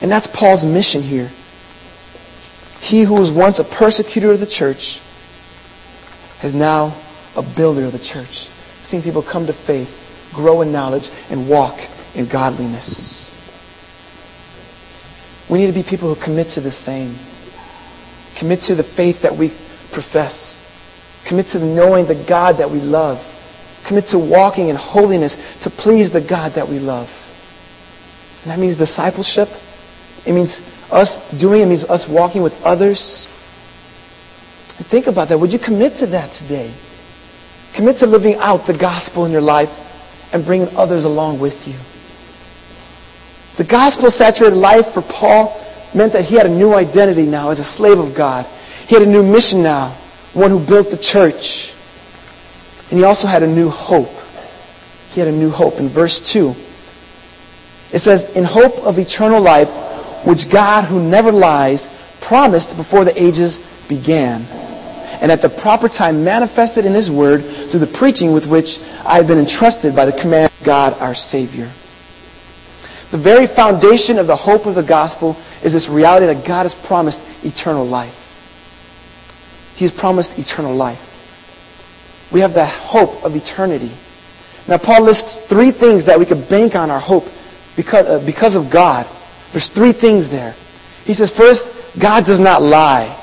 And 0.00 0.10
that's 0.10 0.28
Paul's 0.38 0.64
mission 0.64 1.02
here. 1.02 1.34
He 2.78 3.04
who 3.04 3.14
was 3.14 3.34
once 3.34 3.58
a 3.58 3.66
persecutor 3.66 4.32
of 4.32 4.38
the 4.38 4.46
church 4.46 5.02
is 6.42 6.54
now 6.54 7.04
a 7.36 7.42
builder 7.56 7.86
of 7.86 7.92
the 7.92 7.98
church. 7.98 8.46
Seeing 8.84 9.02
people 9.02 9.22
come 9.22 9.46
to 9.46 9.66
faith, 9.66 9.88
grow 10.34 10.62
in 10.62 10.72
knowledge, 10.72 11.08
and 11.30 11.48
walk 11.48 11.78
in 12.14 12.28
godliness. 12.30 13.30
We 15.50 15.58
need 15.58 15.66
to 15.66 15.72
be 15.72 15.82
people 15.88 16.14
who 16.14 16.20
commit 16.22 16.48
to 16.54 16.60
the 16.60 16.70
same. 16.70 17.16
Commit 18.38 18.60
to 18.68 18.74
the 18.74 18.84
faith 18.96 19.16
that 19.22 19.36
we 19.36 19.56
profess. 19.92 20.60
Commit 21.28 21.46
to 21.52 21.58
knowing 21.58 22.06
the 22.06 22.24
God 22.28 22.58
that 22.58 22.70
we 22.70 22.78
love. 22.78 23.18
Commit 23.86 24.04
to 24.12 24.18
walking 24.18 24.68
in 24.68 24.76
holiness 24.76 25.36
to 25.64 25.70
please 25.70 26.12
the 26.12 26.20
God 26.20 26.52
that 26.56 26.68
we 26.68 26.78
love. 26.78 27.08
And 28.42 28.50
that 28.50 28.58
means 28.58 28.76
discipleship. 28.76 29.48
It 30.26 30.32
means 30.32 30.56
us 30.90 31.18
doing 31.40 31.62
it, 31.62 31.66
means 31.66 31.84
us 31.84 32.06
walking 32.08 32.42
with 32.42 32.52
others. 32.62 33.26
Think 34.86 35.06
about 35.06 35.28
that. 35.28 35.38
Would 35.38 35.52
you 35.52 35.58
commit 35.58 35.98
to 35.98 36.06
that 36.14 36.38
today? 36.38 36.70
Commit 37.74 37.98
to 37.98 38.06
living 38.06 38.36
out 38.38 38.66
the 38.66 38.78
gospel 38.78 39.26
in 39.26 39.32
your 39.32 39.42
life 39.42 39.68
and 40.32 40.46
bringing 40.46 40.68
others 40.76 41.04
along 41.04 41.40
with 41.40 41.54
you. 41.66 41.78
The 43.58 43.66
gospel 43.66 44.08
saturated 44.10 44.54
life 44.54 44.94
for 44.94 45.02
Paul 45.02 45.58
meant 45.94 46.12
that 46.12 46.24
he 46.24 46.36
had 46.36 46.46
a 46.46 46.54
new 46.54 46.74
identity 46.74 47.26
now 47.26 47.50
as 47.50 47.58
a 47.58 47.66
slave 47.76 47.98
of 47.98 48.16
God. 48.16 48.46
He 48.86 48.94
had 48.94 49.02
a 49.02 49.10
new 49.10 49.22
mission 49.22 49.62
now, 49.62 49.98
one 50.32 50.50
who 50.50 50.62
built 50.64 50.90
the 50.94 51.00
church. 51.00 51.74
And 52.88 52.98
he 52.98 53.04
also 53.04 53.26
had 53.26 53.42
a 53.42 53.50
new 53.50 53.68
hope. 53.68 54.14
He 55.10 55.20
had 55.20 55.28
a 55.28 55.34
new 55.34 55.50
hope. 55.50 55.80
In 55.80 55.92
verse 55.92 56.22
2, 56.32 56.54
it 57.92 58.00
says, 58.06 58.24
In 58.36 58.44
hope 58.44 58.78
of 58.86 58.98
eternal 58.98 59.42
life, 59.42 59.68
which 60.26 60.46
God, 60.52 60.86
who 60.86 61.02
never 61.02 61.32
lies, 61.32 61.82
promised 62.26 62.76
before 62.76 63.04
the 63.04 63.16
ages 63.16 63.58
began, 63.88 64.67
and 65.20 65.30
at 65.30 65.42
the 65.42 65.50
proper 65.62 65.88
time 65.88 66.24
manifested 66.24 66.84
in 66.84 66.94
His 66.94 67.10
Word 67.10 67.42
through 67.70 67.80
the 67.80 67.94
preaching 67.98 68.32
with 68.32 68.46
which 68.46 68.78
I 68.80 69.16
have 69.18 69.26
been 69.26 69.38
entrusted 69.38 69.94
by 69.94 70.06
the 70.06 70.16
command 70.16 70.52
of 70.52 70.66
God 70.66 70.94
our 70.94 71.14
Savior. 71.14 71.74
The 73.10 73.20
very 73.20 73.48
foundation 73.48 74.18
of 74.18 74.26
the 74.26 74.36
hope 74.36 74.66
of 74.66 74.74
the 74.74 74.84
gospel 74.84 75.32
is 75.64 75.72
this 75.72 75.88
reality 75.88 76.26
that 76.26 76.46
God 76.46 76.64
has 76.68 76.76
promised 76.86 77.18
eternal 77.42 77.88
life. 77.88 78.14
He 79.76 79.84
has 79.84 79.94
promised 79.96 80.32
eternal 80.36 80.76
life. 80.76 81.00
We 82.32 82.40
have 82.40 82.52
the 82.52 82.66
hope 82.66 83.24
of 83.24 83.32
eternity. 83.32 83.96
Now, 84.68 84.76
Paul 84.76 85.06
lists 85.06 85.38
three 85.48 85.72
things 85.72 86.04
that 86.04 86.18
we 86.18 86.26
could 86.26 86.48
bank 86.50 86.74
on 86.74 86.90
our 86.90 87.00
hope 87.00 87.24
because, 87.76 88.04
uh, 88.04 88.20
because 88.26 88.54
of 88.54 88.70
God. 88.70 89.08
There's 89.52 89.70
three 89.72 89.94
things 89.94 90.28
there. 90.28 90.52
He 91.04 91.14
says, 91.14 91.32
first, 91.32 91.64
God 91.96 92.26
does 92.26 92.38
not 92.38 92.60
lie. 92.60 93.16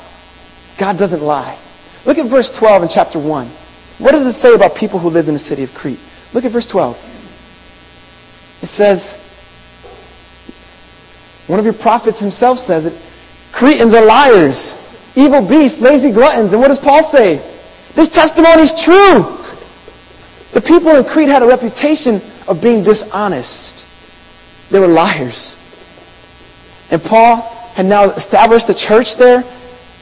God 0.79 0.97
doesn't 0.97 1.21
lie. 1.21 1.61
Look 2.05 2.17
at 2.17 2.29
verse 2.29 2.51
12 2.57 2.83
in 2.83 2.89
chapter 2.93 3.19
1. 3.19 3.99
What 3.99 4.11
does 4.11 4.27
it 4.27 4.39
say 4.41 4.53
about 4.53 4.75
people 4.75 4.99
who 4.99 5.09
lived 5.09 5.27
in 5.27 5.33
the 5.33 5.39
city 5.39 5.63
of 5.63 5.71
Crete? 5.71 5.99
Look 6.33 6.43
at 6.43 6.51
verse 6.51 6.67
12. 6.69 6.95
It 8.61 8.69
says, 8.69 9.01
one 11.47 11.59
of 11.59 11.65
your 11.65 11.77
prophets 11.77 12.19
himself 12.19 12.57
says 12.57 12.85
it, 12.85 12.93
Cretans 13.53 13.93
are 13.93 14.03
liars, 14.03 14.75
evil 15.15 15.47
beasts, 15.47 15.79
lazy 15.79 16.11
gluttons. 16.11 16.51
And 16.51 16.59
what 16.59 16.69
does 16.69 16.81
Paul 16.83 17.09
say? 17.15 17.39
This 17.95 18.09
testimony 18.09 18.67
is 18.67 18.73
true. 18.83 19.39
The 20.53 20.61
people 20.61 20.95
in 20.95 21.05
Crete 21.05 21.29
had 21.29 21.43
a 21.43 21.47
reputation 21.47 22.19
of 22.47 22.61
being 22.61 22.83
dishonest. 22.83 23.83
They 24.71 24.79
were 24.79 24.91
liars. 24.91 25.55
And 26.91 27.01
Paul 27.01 27.47
had 27.75 27.85
now 27.85 28.11
established 28.15 28.67
a 28.69 28.75
church 28.75 29.15
there. 29.17 29.43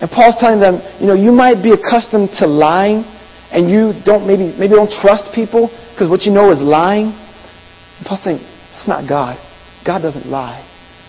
And 0.03 0.11
Paul's 0.11 0.35
telling 0.35 0.59
them, 0.59 0.83
you 0.99 1.07
know, 1.07 1.15
you 1.15 1.31
might 1.31 1.63
be 1.63 1.71
accustomed 1.71 2.35
to 2.43 2.45
lying 2.45 3.07
and 3.55 3.71
you 3.71 3.95
don't 4.03 4.27
maybe 4.27 4.51
maybe 4.51 4.75
don't 4.75 4.91
trust 4.91 5.31
people 5.31 5.71
because 5.95 6.11
what 6.11 6.27
you 6.27 6.33
know 6.35 6.51
is 6.51 6.59
lying. 6.59 7.15
And 7.15 8.03
Paul's 8.03 8.19
saying, 8.27 8.43
that's 8.75 8.83
not 8.83 9.07
God. 9.07 9.39
God 9.87 10.03
doesn't 10.03 10.27
lie. 10.27 10.59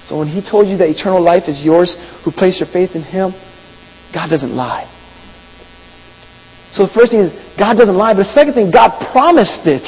So 0.07 0.23
when 0.23 0.29
he 0.29 0.39
told 0.39 0.71
you 0.71 0.79
that 0.79 0.87
eternal 0.87 1.19
life 1.19 1.51
is 1.51 1.59
yours 1.67 1.99
who 2.23 2.31
place 2.31 2.63
your 2.63 2.71
faith 2.71 2.95
in 2.95 3.03
him, 3.03 3.35
God 4.15 4.31
doesn't 4.31 4.55
lie. 4.55 4.87
So 6.71 6.87
the 6.87 6.95
first 6.95 7.11
thing 7.11 7.27
is 7.27 7.35
God 7.59 7.75
doesn't 7.75 7.99
lie, 7.99 8.15
but 8.15 8.31
the 8.31 8.35
second 8.39 8.55
thing, 8.55 8.71
God 8.71 8.95
promised 9.11 9.67
it. 9.67 9.83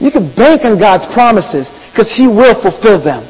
You 0.00 0.08
can 0.08 0.32
bank 0.32 0.64
on 0.64 0.80
God's 0.80 1.04
promises 1.12 1.68
because 1.92 2.08
He 2.16 2.24
will 2.24 2.56
fulfill 2.64 2.96
them. 3.04 3.28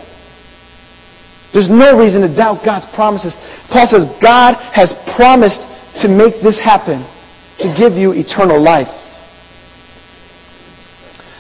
There's 1.53 1.71
no 1.71 1.97
reason 1.97 2.23
to 2.23 2.31
doubt 2.31 2.65
God's 2.65 2.87
promises. 2.95 3.33
Paul 3.73 3.89
says 3.89 4.05
God 4.21 4.55
has 4.73 4.93
promised 5.17 5.65
to 6.05 6.09
make 6.09 6.43
this 6.45 6.61
happen, 6.61 7.03
to 7.65 7.69
give 7.73 7.97
you 7.97 8.13
eternal 8.13 8.61
life. 8.61 8.93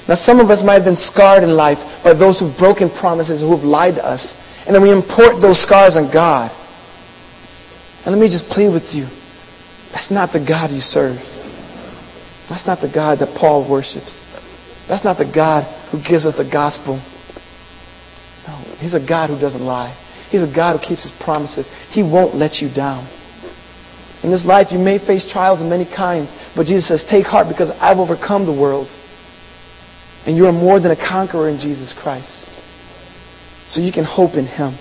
Now, 0.09 0.16
some 0.16 0.40
of 0.40 0.49
us 0.49 0.64
might 0.64 0.81
have 0.81 0.88
been 0.88 0.97
scarred 0.97 1.44
in 1.44 1.53
life 1.53 1.77
by 2.03 2.16
those 2.16 2.40
who've 2.40 2.57
broken 2.57 2.88
promises, 2.88 3.40
who 3.44 3.55
have 3.55 3.64
lied 3.64 3.97
to 3.97 4.05
us, 4.05 4.25
and 4.64 4.75
then 4.75 4.83
we 4.83 4.90
import 4.90 5.40
those 5.44 5.61
scars 5.61 5.97
on 5.97 6.09
God. 6.09 6.49
And 8.05 8.16
let 8.16 8.21
me 8.21 8.33
just 8.33 8.49
plead 8.49 8.73
with 8.73 8.97
you 8.97 9.12
that's 9.92 10.11
not 10.11 10.33
the 10.33 10.40
God 10.40 10.71
you 10.71 10.81
serve. 10.81 11.16
That's 12.49 12.66
not 12.66 12.81
the 12.81 12.90
God 12.92 13.21
that 13.21 13.37
Paul 13.37 13.68
worships. 13.68 14.23
That's 14.88 15.05
not 15.05 15.18
the 15.18 15.29
God 15.29 15.64
who 15.90 15.99
gives 15.99 16.25
us 16.25 16.35
the 16.37 16.49
gospel. 16.49 17.01
No, 18.49 18.57
He's 18.81 18.95
a 18.95 19.05
God 19.05 19.29
who 19.29 19.39
doesn't 19.39 19.61
lie. 19.61 19.93
He's 20.31 20.43
a 20.43 20.49
God 20.49 20.81
who 20.81 20.87
keeps 20.87 21.03
His 21.03 21.13
promises. 21.21 21.69
He 21.93 22.03
won't 22.03 22.35
let 22.35 22.65
you 22.65 22.73
down. 22.73 23.05
In 24.25 24.33
this 24.33 24.45
life, 24.45 24.69
you 24.73 24.79
may 24.79 24.99
face 24.99 25.29
trials 25.31 25.61
of 25.61 25.69
many 25.69 25.85
kinds, 25.85 26.33
but 26.57 26.65
Jesus 26.67 26.89
says, 26.89 27.05
Take 27.09 27.27
heart 27.27 27.47
because 27.49 27.71
I've 27.79 27.99
overcome 27.99 28.47
the 28.47 28.57
world. 28.57 28.89
And 30.27 30.37
you 30.37 30.47
are 30.47 30.53
more 30.53 30.81
than 30.81 30.91
a 30.91 30.97
conqueror 30.97 31.49
in 31.49 31.61
Jesus 31.61 31.95
Christ. 31.97 32.49
So 33.69 33.81
you 33.81 33.93
can 33.93 34.05
hope 34.05 34.35
in 34.35 34.47
Him. 34.49 34.81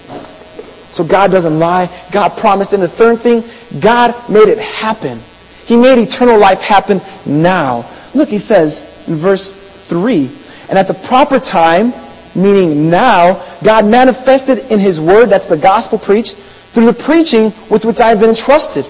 So 0.96 1.04
God 1.04 1.28
doesn't 1.28 1.60
lie. 1.60 2.08
God 2.12 2.40
promised. 2.40 2.72
And 2.72 2.82
the 2.82 2.96
third 2.96 3.22
thing, 3.22 3.44
God 3.84 4.32
made 4.32 4.48
it 4.48 4.58
happen. 4.58 5.20
He 5.68 5.76
made 5.76 6.00
eternal 6.00 6.40
life 6.40 6.60
happen 6.64 7.04
now. 7.28 7.84
Look, 8.16 8.30
He 8.30 8.40
says 8.40 8.80
in 9.08 9.22
verse 9.22 9.54
3. 9.92 10.32
And 10.72 10.80
at 10.80 10.88
the 10.88 10.96
proper 11.08 11.40
time, 11.40 12.07
meaning 12.38 12.94
now, 12.94 13.60
God 13.66 13.90
manifested 13.90 14.70
in 14.70 14.78
His 14.80 15.02
Word, 15.02 15.34
that's 15.34 15.50
the 15.50 15.60
gospel 15.60 15.98
preached, 15.98 16.38
through 16.78 16.94
the 16.94 17.00
preaching 17.02 17.50
with 17.74 17.84
which 17.84 17.98
I 17.98 18.14
have 18.14 18.22
been 18.22 18.38
entrusted. 18.38 18.86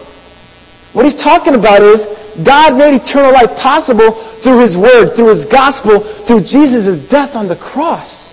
What 0.92 1.08
he's 1.08 1.18
talking 1.18 1.56
about 1.56 1.82
is 1.82 2.04
God 2.44 2.76
made 2.76 2.94
eternal 3.00 3.32
life 3.32 3.56
possible 3.58 4.14
through 4.44 4.62
His 4.62 4.76
Word, 4.76 5.16
through 5.16 5.34
His 5.34 5.48
gospel, 5.48 6.04
through 6.28 6.46
Jesus' 6.46 7.00
death 7.10 7.34
on 7.34 7.48
the 7.48 7.58
cross. 7.58 8.28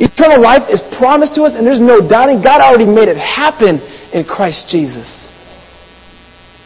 Eternal 0.00 0.40
life 0.40 0.64
is 0.72 0.80
promised 0.96 1.36
to 1.36 1.44
us, 1.44 1.52
and 1.52 1.66
there's 1.66 1.80
no 1.80 2.00
doubting. 2.00 2.40
God 2.40 2.64
already 2.64 2.88
made 2.88 3.12
it 3.12 3.20
happen 3.20 3.84
in 4.16 4.24
Christ 4.24 4.66
Jesus. 4.72 5.30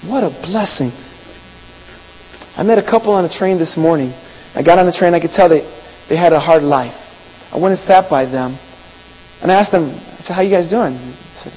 What 0.07 0.23
a 0.23 0.31
blessing. 0.31 0.95
I 2.57 2.63
met 2.63 2.79
a 2.79 2.85
couple 2.85 3.13
on 3.13 3.27
the 3.27 3.35
train 3.35 3.59
this 3.59 3.77
morning. 3.77 4.15
I 4.55 4.63
got 4.63 4.79
on 4.79 4.87
the 4.87 4.93
train, 4.93 5.15
I 5.15 5.21
could 5.21 5.33
tell 5.33 5.49
they, 5.49 5.67
they 6.09 6.17
had 6.17 6.33
a 6.33 6.41
hard 6.41 6.63
life. 6.63 6.95
I 7.51 7.59
went 7.59 7.79
and 7.79 7.87
sat 7.87 8.11
by 8.11 8.25
them, 8.25 8.59
and 9.41 9.51
I 9.51 9.61
asked 9.61 9.73
them, 9.73 9.91
I 9.91 10.21
said, 10.21 10.35
how 10.35 10.43
you 10.43 10.51
guys 10.51 10.69
doing? 10.69 10.95
I 10.95 11.41
said, 11.43 11.53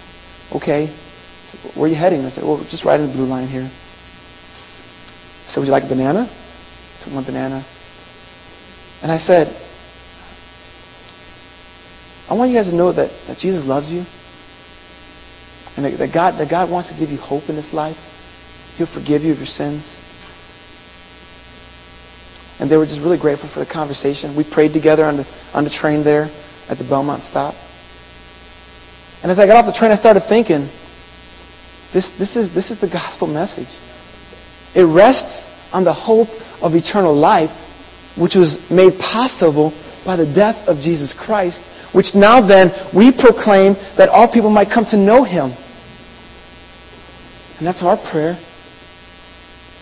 okay. 0.56 0.94
I 0.94 1.52
said, 1.52 1.76
where 1.76 1.86
are 1.86 1.88
you 1.88 1.96
heading? 1.96 2.22
I 2.26 2.30
said, 2.30 2.44
well, 2.44 2.66
just 2.70 2.86
riding 2.86 3.08
the 3.08 3.14
blue 3.14 3.26
line 3.26 3.48
here. 3.48 3.70
I 5.48 5.52
said, 5.52 5.60
would 5.60 5.68
you 5.68 5.72
like 5.72 5.84
a 5.84 5.90
banana? 5.90 6.28
I 6.30 7.04
took 7.04 7.14
my 7.14 7.26
banana. 7.26 7.66
And 9.02 9.12
I 9.12 9.18
said, 9.18 9.48
I 12.30 12.34
want 12.34 12.52
you 12.52 12.58
guys 12.58 12.68
to 12.68 12.76
know 12.76 12.92
that, 12.92 13.10
that 13.28 13.38
Jesus 13.38 13.64
loves 13.66 13.90
you. 13.90 14.04
And 15.78 15.86
that, 15.86 16.14
God, 16.14 16.40
that 16.40 16.50
God 16.50 16.70
wants 16.70 16.92
to 16.92 16.98
give 16.98 17.10
you 17.10 17.18
hope 17.18 17.50
in 17.50 17.56
this 17.56 17.70
life. 17.72 17.98
He'll 18.76 18.92
forgive 18.92 19.22
you 19.22 19.32
of 19.32 19.38
your 19.38 19.48
sins. 19.48 20.02
And 22.60 22.72
they 22.72 22.78
were 22.78 22.86
just 22.86 23.00
really 23.00 23.20
grateful 23.20 23.50
for 23.54 23.60
the 23.64 23.72
conversation. 23.72 24.36
We 24.36 24.44
prayed 24.44 24.74
together 24.74 25.06
on 25.06 25.18
the, 25.18 25.26
on 25.54 25.64
the 25.64 25.70
train 25.70 26.04
there 26.04 26.26
at 26.68 26.78
the 26.78 26.84
Belmont 26.84 27.24
stop. 27.24 27.54
And 29.22 29.32
as 29.32 29.40
I 29.40 29.46
got 29.46 29.58
off 29.58 29.66
the 29.66 29.78
train, 29.78 29.92
I 29.92 29.98
started 29.98 30.24
thinking, 30.28 30.70
this, 31.94 32.10
this, 32.20 32.36
is, 32.36 32.54
this 32.54 32.70
is 32.72 32.82
the 32.82 32.90
gospel 32.90 33.28
message. 33.28 33.70
It 34.76 34.84
rests 34.84 35.46
on 35.72 35.84
the 35.84 35.94
hope 35.94 36.30
of 36.62 36.74
eternal 36.74 37.16
life, 37.16 37.54
which 38.18 38.36
was 38.36 38.58
made 38.70 39.00
possible 39.00 39.72
by 40.06 40.16
the 40.18 40.26
death 40.26 40.68
of 40.68 40.78
Jesus 40.78 41.14
Christ, 41.18 41.62
which 41.94 42.14
now 42.14 42.46
then 42.46 42.72
we 42.96 43.12
proclaim 43.12 43.74
that 43.98 44.10
all 44.10 44.32
people 44.32 44.50
might 44.50 44.70
come 44.74 44.86
to 44.92 44.98
know 44.98 45.24
him. 45.24 45.54
And 47.58 47.66
that's 47.66 47.82
our 47.82 47.98
prayer. 48.12 48.38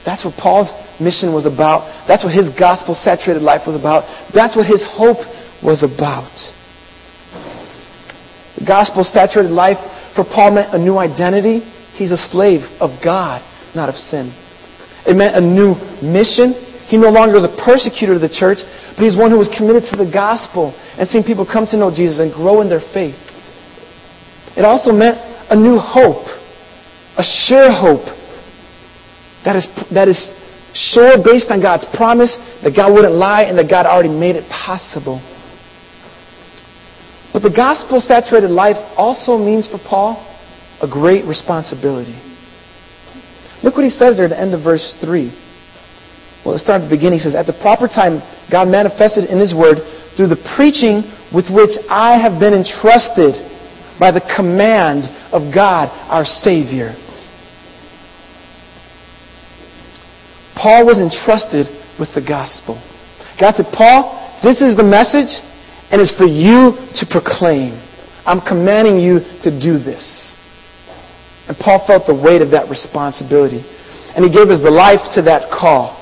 That's 0.05 0.23
what 0.23 0.35
Paul's 0.38 0.71
mission 1.01 1.34
was 1.34 1.45
about. 1.45 2.08
That's 2.08 2.23
what 2.23 2.34
his 2.34 2.49
gospel 2.58 2.95
saturated 2.95 3.41
life 3.41 3.67
was 3.67 3.75
about. 3.75 4.03
That's 4.34 4.55
what 4.55 4.65
his 4.65 4.84
hope 4.84 5.19
was 5.63 5.84
about. 5.84 6.31
The 8.60 8.65
gospel 8.65 9.03
saturated 9.03 9.51
life 9.51 9.77
for 10.15 10.23
Paul 10.23 10.55
meant 10.55 10.73
a 10.73 10.79
new 10.79 10.97
identity. 10.97 11.60
He's 11.95 12.12
a 12.12 12.17
slave 12.17 12.62
of 12.79 13.03
God, 13.03 13.43
not 13.75 13.89
of 13.89 13.95
sin. 13.95 14.31
It 15.05 15.15
meant 15.15 15.36
a 15.36 15.41
new 15.41 15.75
mission. 16.01 16.53
He 16.88 16.97
no 16.97 17.10
longer 17.10 17.36
was 17.36 17.43
a 17.43 17.55
persecutor 17.63 18.13
of 18.13 18.21
the 18.21 18.29
church, 18.29 18.60
but 18.95 19.03
he's 19.03 19.17
one 19.17 19.31
who 19.31 19.38
was 19.38 19.49
committed 19.58 19.84
to 19.91 19.97
the 19.97 20.10
gospel 20.10 20.71
and 20.97 21.10
seeing 21.10 21.23
people 21.23 21.45
come 21.45 21.65
to 21.67 21.77
know 21.77 21.93
Jesus 21.93 22.19
and 22.19 22.31
grow 22.31 22.62
in 22.62 22.69
their 22.69 22.84
faith. 22.93 23.17
It 24.55 24.63
also 24.63 24.91
meant 24.91 25.17
a 25.49 25.55
new 25.55 25.77
hope, 25.77 26.25
a 27.17 27.23
sure 27.23 27.71
hope 27.71 28.05
that 29.45 29.55
is, 29.55 29.67
that 29.93 30.08
is 30.10 30.29
sure 30.75 31.15
based 31.23 31.49
on 31.49 31.63
God's 31.63 31.88
promise 31.95 32.35
that 32.61 32.75
God 32.75 32.91
wouldn't 32.91 33.15
lie 33.15 33.43
and 33.43 33.57
that 33.57 33.71
God 33.71 33.85
already 33.88 34.11
made 34.11 34.35
it 34.35 34.43
possible. 34.51 35.23
But 37.31 37.41
the 37.41 37.51
gospel 37.51 37.99
saturated 37.99 38.51
life 38.51 38.77
also 38.95 39.38
means 39.38 39.67
for 39.67 39.79
Paul 39.79 40.19
a 40.81 40.88
great 40.88 41.25
responsibility. 41.25 42.15
Look 43.63 43.75
what 43.75 43.83
he 43.83 43.89
says 43.89 44.17
there 44.17 44.25
at 44.25 44.35
the 44.35 44.39
end 44.39 44.53
of 44.53 44.63
verse 44.63 44.95
3. 45.01 45.31
Well, 46.43 46.53
let's 46.53 46.63
start 46.63 46.81
at 46.81 46.85
the 46.85 46.95
beginning. 46.95 47.19
He 47.19 47.23
says, 47.23 47.33
At 47.33 47.47
the 47.47 47.57
proper 47.57 47.88
time, 47.88 48.21
God 48.51 48.67
manifested 48.67 49.25
in 49.25 49.39
His 49.39 49.55
Word 49.55 49.81
through 50.15 50.29
the 50.29 50.39
preaching 50.55 51.01
with 51.33 51.49
which 51.49 51.73
I 51.89 52.21
have 52.21 52.38
been 52.39 52.53
entrusted 52.53 53.41
by 53.97 54.11
the 54.11 54.21
command 54.35 55.09
of 55.33 55.49
God, 55.49 55.89
our 56.11 56.23
Savior. 56.23 56.93
Paul 60.55 60.85
was 60.85 60.97
entrusted 60.97 61.67
with 61.99 62.09
the 62.15 62.23
gospel. 62.23 62.79
God 63.39 63.55
said, 63.55 63.67
Paul, 63.75 64.39
this 64.43 64.61
is 64.61 64.75
the 64.75 64.83
message, 64.83 65.31
and 65.91 66.01
it's 66.01 66.15
for 66.15 66.25
you 66.25 66.75
to 66.95 67.03
proclaim. 67.11 67.75
I'm 68.25 68.41
commanding 68.41 68.99
you 68.99 69.19
to 69.43 69.51
do 69.51 69.77
this. 69.77 70.33
And 71.47 71.57
Paul 71.57 71.85
felt 71.85 72.07
the 72.07 72.15
weight 72.15 72.41
of 72.41 72.51
that 72.51 72.69
responsibility. 72.69 73.61
And 74.15 74.25
he 74.25 74.31
gave 74.31 74.49
his 74.49 74.63
life 74.63 75.13
to 75.13 75.21
that 75.29 75.51
call. 75.51 75.93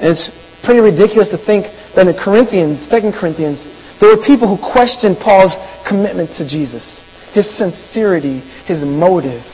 And 0.00 0.10
it's 0.10 0.32
pretty 0.64 0.80
ridiculous 0.80 1.30
to 1.30 1.38
think 1.38 1.70
that 1.94 2.08
in 2.08 2.16
Corinthians, 2.18 2.88
2 2.90 3.12
Corinthians, 3.14 3.62
there 4.00 4.10
were 4.10 4.20
people 4.24 4.50
who 4.50 4.60
questioned 4.60 5.16
Paul's 5.22 5.56
commitment 5.88 6.34
to 6.36 6.44
Jesus, 6.44 7.04
his 7.32 7.46
sincerity, 7.56 8.40
his 8.66 8.82
motive. 8.84 9.44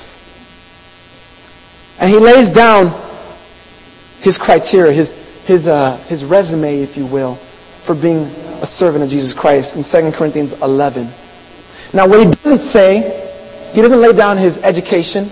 And 2.03 2.11
he 2.11 2.19
lays 2.19 2.51
down 2.51 2.91
his 4.19 4.37
criteria, 4.37 4.91
his, 4.91 5.15
his, 5.47 5.69
uh, 5.71 6.03
his 6.11 6.25
resume, 6.25 6.83
if 6.83 6.97
you 6.97 7.07
will, 7.07 7.39
for 7.87 7.95
being 7.95 8.27
a 8.59 8.67
servant 8.67 9.05
of 9.05 9.09
Jesus 9.09 9.31
Christ 9.39 9.79
in 9.79 9.87
2 9.87 10.11
Corinthians 10.19 10.51
11. 10.61 11.07
Now, 11.95 12.11
what 12.11 12.19
he 12.19 12.27
doesn't 12.27 12.75
say, 12.75 13.71
he 13.71 13.81
doesn't 13.81 14.03
lay 14.03 14.11
down 14.19 14.37
his 14.37 14.59
education. 14.67 15.31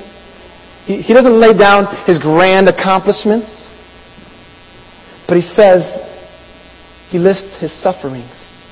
He, 0.86 1.02
he 1.02 1.12
doesn't 1.12 1.40
lay 1.40 1.58
down 1.58 1.90
his 2.06 2.20
grand 2.20 2.68
accomplishments. 2.68 3.50
But 5.26 5.38
he 5.38 5.46
says, 5.58 5.82
he 7.10 7.18
lists 7.18 7.58
his 7.58 7.74
sufferings. 7.82 8.62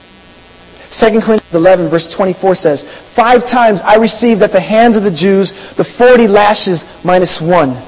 2 1.03 1.19
Corinthians 1.19 1.51
11 1.53 1.91
verse 1.91 2.15
24 2.15 2.55
says, 2.55 2.85
Five 3.17 3.43
times 3.43 3.81
I 3.83 3.97
received 3.97 4.43
at 4.43 4.53
the 4.53 4.63
hands 4.63 4.97
of 4.97 5.03
the 5.03 5.11
Jews 5.11 5.51
the 5.75 5.85
40 5.99 6.29
lashes 6.29 6.85
minus 7.03 7.43
one. 7.43 7.88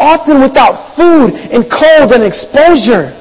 often 0.00 0.40
without 0.40 0.96
food, 0.96 1.36
and 1.36 1.68
cold 1.68 2.10
and 2.16 2.24
exposure. 2.24 3.12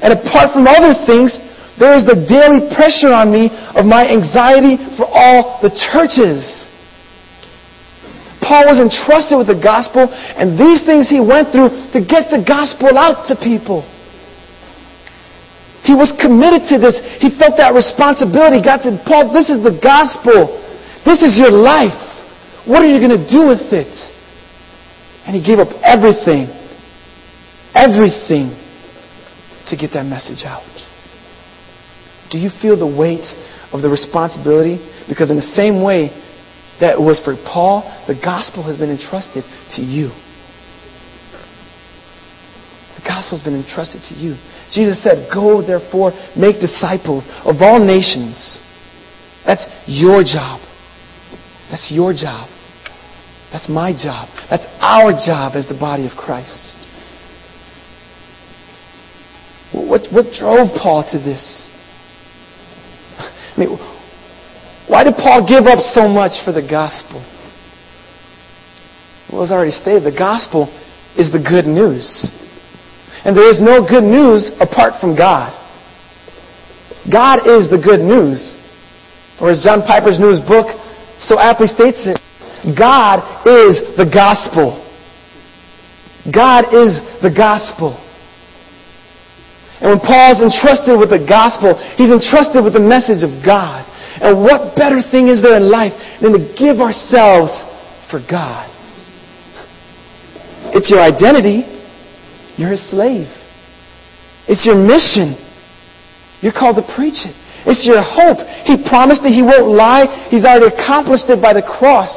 And 0.00 0.16
apart 0.16 0.56
from 0.56 0.64
other 0.64 0.96
things, 1.04 1.36
there 1.76 1.96
is 1.96 2.08
the 2.08 2.16
daily 2.16 2.72
pressure 2.72 3.12
on 3.12 3.28
me 3.28 3.52
of 3.76 3.84
my 3.84 4.08
anxiety 4.08 4.80
for 4.96 5.04
all 5.04 5.60
the 5.60 5.72
churches. 5.72 6.64
Paul 8.40 8.72
was 8.72 8.80
entrusted 8.80 9.36
with 9.36 9.52
the 9.52 9.60
gospel, 9.60 10.08
and 10.08 10.56
these 10.56 10.80
things 10.84 11.12
he 11.12 11.20
went 11.20 11.52
through 11.52 11.68
to 11.92 12.00
get 12.00 12.32
the 12.32 12.40
gospel 12.40 12.96
out 12.96 13.28
to 13.28 13.36
people. 13.36 13.84
He 15.84 15.96
was 15.96 16.12
committed 16.20 16.68
to 16.72 16.76
this. 16.76 17.00
He 17.20 17.32
felt 17.32 17.56
that 17.56 17.72
responsibility. 17.72 18.60
God 18.60 18.84
said, 18.84 19.00
Paul, 19.04 19.32
this 19.32 19.48
is 19.48 19.64
the 19.64 19.76
gospel. 19.80 20.60
This 21.04 21.24
is 21.24 21.40
your 21.40 21.52
life. 21.52 21.96
What 22.68 22.84
are 22.84 22.88
you 22.88 23.00
going 23.00 23.16
to 23.16 23.24
do 23.24 23.48
with 23.48 23.72
it? 23.72 23.92
And 25.30 25.38
he 25.38 25.46
gave 25.46 25.60
up 25.60 25.70
everything, 25.86 26.50
everything 27.72 28.50
to 29.70 29.76
get 29.76 29.92
that 29.94 30.02
message 30.02 30.42
out. 30.42 30.66
Do 32.32 32.38
you 32.38 32.50
feel 32.50 32.76
the 32.76 32.84
weight 32.84 33.30
of 33.70 33.80
the 33.80 33.88
responsibility? 33.88 34.82
Because 35.08 35.30
in 35.30 35.36
the 35.36 35.54
same 35.54 35.84
way 35.84 36.10
that 36.80 36.98
it 36.98 37.00
was 37.00 37.22
for 37.22 37.36
Paul, 37.46 37.86
the 38.08 38.18
gospel 38.18 38.64
has 38.64 38.76
been 38.76 38.90
entrusted 38.90 39.44
to 39.76 39.82
you. 39.82 40.10
The 42.98 43.06
gospel 43.06 43.38
has 43.38 43.44
been 43.46 43.54
entrusted 43.54 44.02
to 44.10 44.14
you. 44.18 44.34
Jesus 44.72 45.00
said, 45.00 45.30
Go 45.32 45.62
therefore, 45.64 46.10
make 46.34 46.58
disciples 46.58 47.28
of 47.46 47.62
all 47.62 47.78
nations. 47.78 48.60
That's 49.46 49.62
your 49.86 50.24
job. 50.24 50.58
That's 51.70 51.86
your 51.94 52.12
job. 52.12 52.50
That's 53.52 53.68
my 53.68 53.92
job. 53.92 54.28
That's 54.48 54.66
our 54.80 55.12
job 55.12 55.54
as 55.56 55.66
the 55.66 55.78
body 55.78 56.06
of 56.06 56.12
Christ. 56.12 56.76
What, 59.72 60.06
what 60.12 60.32
drove 60.32 60.70
Paul 60.80 61.04
to 61.10 61.18
this? 61.18 61.68
I 63.18 63.54
mean, 63.58 63.78
why 64.88 65.04
did 65.04 65.14
Paul 65.14 65.46
give 65.46 65.66
up 65.66 65.78
so 65.78 66.08
much 66.08 66.44
for 66.44 66.52
the 66.52 66.62
gospel? 66.62 67.24
Well, 69.30 69.42
as 69.42 69.50
I 69.50 69.54
already 69.54 69.70
stated, 69.70 70.04
the 70.04 70.16
gospel 70.16 70.66
is 71.16 71.30
the 71.30 71.38
good 71.38 71.66
news. 71.66 72.26
And 73.24 73.36
there 73.36 73.50
is 73.50 73.60
no 73.60 73.86
good 73.86 74.04
news 74.04 74.50
apart 74.60 75.00
from 75.00 75.16
God. 75.16 75.54
God 77.10 77.46
is 77.46 77.70
the 77.70 77.78
good 77.78 78.00
news. 78.00 78.56
Or 79.40 79.50
as 79.50 79.62
John 79.62 79.82
Piper's 79.82 80.18
newest 80.18 80.46
book 80.46 80.66
so 81.18 81.38
aptly 81.38 81.66
states 81.66 82.06
it, 82.06 82.18
God 82.76 83.46
is 83.48 83.80
the 83.96 84.08
gospel. 84.08 84.84
God 86.28 86.74
is 86.76 87.00
the 87.24 87.32
gospel. 87.32 87.96
And 89.80 89.96
when 89.96 90.00
Paul's 90.04 90.44
entrusted 90.44 91.00
with 91.00 91.08
the 91.08 91.24
gospel, 91.24 91.80
he's 91.96 92.12
entrusted 92.12 92.60
with 92.60 92.76
the 92.76 92.84
message 92.84 93.24
of 93.24 93.40
God. 93.40 93.88
And 94.20 94.44
what 94.44 94.76
better 94.76 95.00
thing 95.00 95.32
is 95.32 95.40
there 95.40 95.56
in 95.56 95.72
life 95.72 95.96
than 96.20 96.36
to 96.36 96.42
give 96.52 96.84
ourselves 96.84 97.48
for 98.12 98.20
God? 98.20 98.68
It's 100.76 100.92
your 100.92 101.00
identity. 101.00 101.64
You're 102.60 102.76
a 102.76 102.82
slave. 102.92 103.32
It's 104.44 104.68
your 104.68 104.76
mission. 104.76 105.40
You're 106.44 106.52
called 106.52 106.76
to 106.76 106.84
preach 106.84 107.24
it. 107.24 107.32
It's 107.64 107.88
your 107.88 108.04
hope. 108.04 108.44
He 108.68 108.76
promised 108.76 109.24
that 109.24 109.32
He 109.32 109.40
won't 109.40 109.72
lie. 109.72 110.28
He's 110.28 110.44
already 110.44 110.68
accomplished 110.68 111.28
it 111.32 111.40
by 111.40 111.56
the 111.56 111.64
cross. 111.64 112.12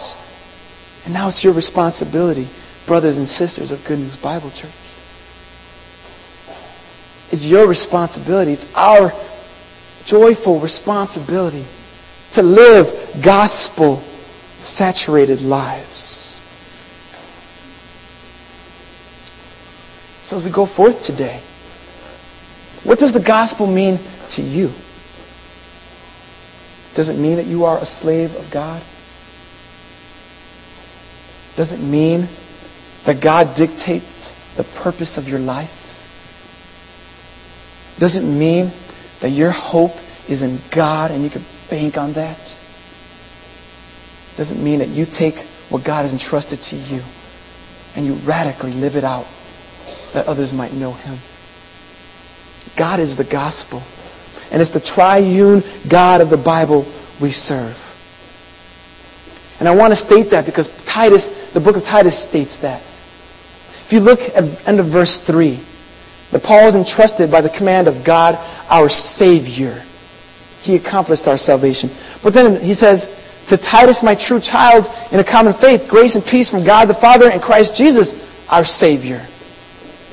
And 1.05 1.13
now 1.13 1.29
it's 1.29 1.43
your 1.43 1.53
responsibility, 1.53 2.49
brothers 2.87 3.17
and 3.17 3.27
sisters 3.27 3.71
of 3.71 3.79
Good 3.87 3.99
News 3.99 4.17
Bible 4.21 4.51
Church. 4.51 4.71
It's 7.31 7.43
your 7.43 7.67
responsibility. 7.67 8.53
It's 8.53 8.65
our 8.73 9.11
joyful 10.05 10.61
responsibility 10.61 11.67
to 12.35 12.41
live 12.41 13.23
gospel 13.23 14.01
saturated 14.61 15.39
lives. 15.39 16.39
So 20.23 20.37
as 20.37 20.43
we 20.43 20.51
go 20.51 20.67
forth 20.73 21.03
today, 21.03 21.43
what 22.85 22.99
does 22.99 23.13
the 23.13 23.23
gospel 23.25 23.67
mean 23.67 23.97
to 24.35 24.41
you? 24.41 24.69
Does 26.95 27.09
it 27.09 27.17
mean 27.17 27.37
that 27.37 27.45
you 27.45 27.65
are 27.65 27.81
a 27.81 27.85
slave 27.85 28.31
of 28.31 28.51
God? 28.53 28.83
Does 31.55 31.71
it 31.71 31.79
mean 31.79 32.21
that 33.05 33.21
God 33.21 33.55
dictates 33.55 34.33
the 34.57 34.63
purpose 34.83 35.17
of 35.17 35.25
your 35.25 35.39
life? 35.39 35.69
Does 37.99 38.15
it 38.15 38.23
mean 38.23 38.71
that 39.21 39.29
your 39.29 39.51
hope 39.51 39.91
is 40.27 40.41
in 40.41 40.59
God 40.73 41.11
and 41.11 41.23
you 41.23 41.29
can 41.29 41.45
bank 41.69 41.95
on 41.95 42.13
that? 42.15 42.39
Does 44.37 44.51
it 44.51 44.57
mean 44.57 44.79
that 44.79 44.89
you 44.89 45.05
take 45.05 45.35
what 45.69 45.85
God 45.85 46.03
has 46.03 46.11
entrusted 46.11 46.59
to 46.71 46.75
you 46.75 47.01
and 47.95 48.05
you 48.05 48.17
radically 48.27 48.71
live 48.71 48.95
it 48.95 49.03
out 49.03 49.25
that 50.13 50.25
others 50.25 50.51
might 50.51 50.73
know 50.73 50.93
Him? 50.93 51.21
God 52.77 52.99
is 52.99 53.15
the 53.15 53.23
gospel. 53.29 53.81
And 54.51 54.61
it's 54.61 54.73
the 54.73 54.81
triune 54.81 55.61
God 55.89 56.21
of 56.21 56.29
the 56.29 56.37
Bible 56.37 56.85
we 57.21 57.31
serve. 57.31 57.75
And 59.59 59.67
I 59.67 59.75
want 59.75 59.93
to 59.93 59.99
state 59.99 60.29
that 60.31 60.45
because 60.45 60.67
Titus, 60.85 61.25
the 61.53 61.61
book 61.61 61.75
of 61.75 61.83
Titus 61.83 62.17
states 62.27 62.57
that. 62.61 62.81
If 63.85 63.91
you 63.91 63.99
look 63.99 64.19
at 64.19 64.43
end 64.67 64.79
of 64.79 64.91
verse 64.91 65.19
3, 65.27 65.61
that 66.31 66.41
Paul 66.41 66.65
was 66.65 66.75
entrusted 66.75 67.29
by 67.29 67.41
the 67.41 67.53
command 67.53 67.87
of 67.87 68.01
God, 68.05 68.35
our 68.65 68.89
Savior. 68.89 69.85
He 70.65 70.75
accomplished 70.75 71.29
our 71.29 71.37
salvation. 71.37 71.93
But 72.23 72.33
then 72.33 72.57
he 72.63 72.73
says, 72.73 73.05
to 73.51 73.59
Titus, 73.59 73.99
my 74.01 74.15
true 74.15 74.39
child, 74.39 74.87
in 75.11 75.19
a 75.19 75.27
common 75.27 75.53
faith, 75.59 75.83
grace 75.91 76.15
and 76.15 76.23
peace 76.23 76.49
from 76.49 76.63
God 76.63 76.87
the 76.87 76.97
Father 76.97 77.27
and 77.27 77.43
Christ 77.43 77.75
Jesus, 77.75 78.15
our 78.47 78.63
Savior. 78.63 79.27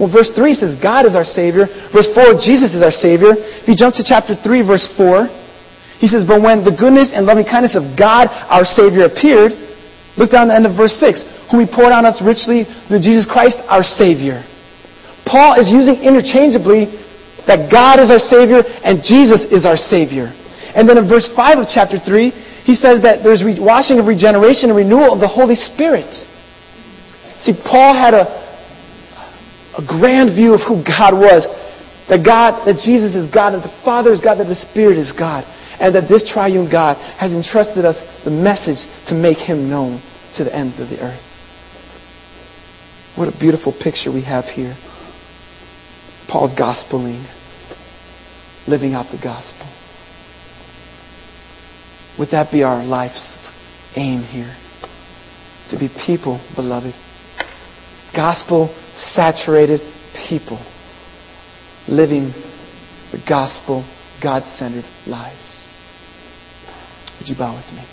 Well, 0.03 0.11
verse 0.11 0.33
3 0.35 0.57
says 0.57 0.75
God 0.81 1.07
is 1.07 1.15
our 1.15 1.29
Savior. 1.29 1.71
Verse 1.95 2.11
4, 2.11 2.41
Jesus 2.43 2.75
is 2.75 2.83
our 2.83 2.93
Savior. 2.93 3.39
If 3.63 3.69
you 3.71 3.77
jump 3.79 3.95
to 3.97 4.05
chapter 4.05 4.35
3, 4.35 4.67
verse 4.67 4.89
4, 4.97 5.29
he 6.03 6.09
says, 6.09 6.25
But 6.27 6.43
when 6.43 6.65
the 6.65 6.75
goodness 6.75 7.13
and 7.15 7.29
loving 7.29 7.45
kindness 7.45 7.77
of 7.77 7.95
God, 7.95 8.27
our 8.51 8.65
Savior, 8.65 9.07
appeared, 9.07 9.70
look 10.17 10.31
down 10.31 10.49
the 10.49 10.57
end 10.57 10.67
of 10.67 10.75
verse 10.75 10.95
6, 10.99 11.23
whom 11.51 11.63
He 11.63 11.69
poured 11.69 11.93
on 11.93 12.07
us 12.07 12.23
richly 12.23 12.67
through 12.89 13.03
Jesus 13.03 13.27
Christ, 13.27 13.59
our 13.69 13.83
Savior. 13.83 14.47
Paul 15.27 15.61
is 15.61 15.71
using 15.71 16.03
interchangeably 16.03 16.91
that 17.47 17.71
God 17.71 18.03
is 18.03 18.11
our 18.11 18.23
Savior 18.23 18.63
and 18.83 19.03
Jesus 19.03 19.47
is 19.51 19.63
our 19.65 19.79
Savior. 19.79 20.35
And 20.75 20.89
then 20.89 20.99
in 20.99 21.07
verse 21.07 21.31
5 21.35 21.63
of 21.63 21.67
chapter 21.67 21.99
3, 21.99 22.31
he 22.67 22.75
says 22.75 23.03
that 23.03 23.23
there's 23.23 23.43
washing 23.43 23.99
of 23.99 24.07
regeneration 24.07 24.71
and 24.71 24.77
renewal 24.79 25.15
of 25.15 25.21
the 25.21 25.31
Holy 25.31 25.59
Spirit. 25.59 26.11
See, 27.43 27.57
Paul 27.57 27.97
had 27.97 28.15
a, 28.15 28.29
a 29.75 29.83
grand 29.83 30.37
view 30.37 30.55
of 30.55 30.61
who 30.67 30.85
God 30.85 31.17
was. 31.17 31.49
That 32.11 32.27
God, 32.27 32.67
that 32.67 32.83
Jesus 32.83 33.15
is 33.15 33.31
God, 33.31 33.55
that 33.55 33.63
the 33.63 33.75
Father 33.87 34.11
is 34.11 34.21
God, 34.21 34.43
that 34.43 34.51
the 34.51 34.59
Spirit 34.59 34.99
is 34.99 35.15
God. 35.15 35.47
And 35.81 35.95
that 35.95 36.09
this 36.09 36.31
triune 36.31 36.71
God 36.71 36.97
has 37.19 37.33
entrusted 37.33 37.85
us 37.85 37.97
the 38.25 38.31
message 38.31 38.79
to 39.09 39.15
make 39.15 39.39
Him 39.39 39.71
known 39.71 40.03
to 40.37 40.45
the 40.45 40.55
ends 40.55 40.79
of 40.79 40.89
the 40.89 41.01
earth. 41.01 41.23
What 43.17 43.35
a 43.35 43.39
beautiful 43.39 43.73
picture 43.73 44.13
we 44.13 44.23
have 44.25 44.45
here. 44.45 44.77
Paul's 46.29 46.57
gospeling, 46.59 47.27
living 48.69 48.95
out 48.95 49.11
the 49.11 49.21
gospel. 49.21 49.67
Would 52.19 52.31
that 52.31 52.53
be 52.53 52.63
our 52.63 52.85
life's 52.85 53.39
aim 53.97 54.23
here? 54.23 54.57
To 55.71 55.79
be 55.79 55.89
people, 56.07 56.41
beloved 56.55 56.95
gospel 58.15 58.75
saturated 58.95 59.81
people 60.29 60.59
living 61.89 62.33
the 63.13 63.23
gospel, 63.29 63.85
God 64.23 64.45
centered 64.57 64.85
lives. 65.07 65.50
Would 67.21 67.29
you 67.29 67.37
bow 67.37 67.55
with 67.55 67.67
me? 67.77 67.85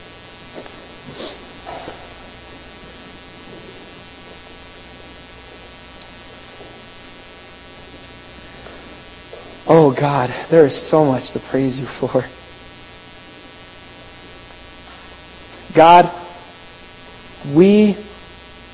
Oh 9.70 9.94
God, 9.94 10.30
there 10.50 10.66
is 10.66 10.90
so 10.90 11.04
much 11.04 11.34
to 11.34 11.46
praise 11.52 11.78
you 11.78 11.88
for. 12.00 12.24
God, 15.76 16.06
we 17.54 18.02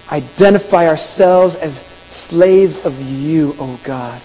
identify 0.07 0.87
ourselves 0.87 1.55
as 1.59 1.79
slaves 2.29 2.77
of 2.83 2.93
you, 2.93 3.53
O 3.53 3.55
oh 3.59 3.79
God, 3.83 4.21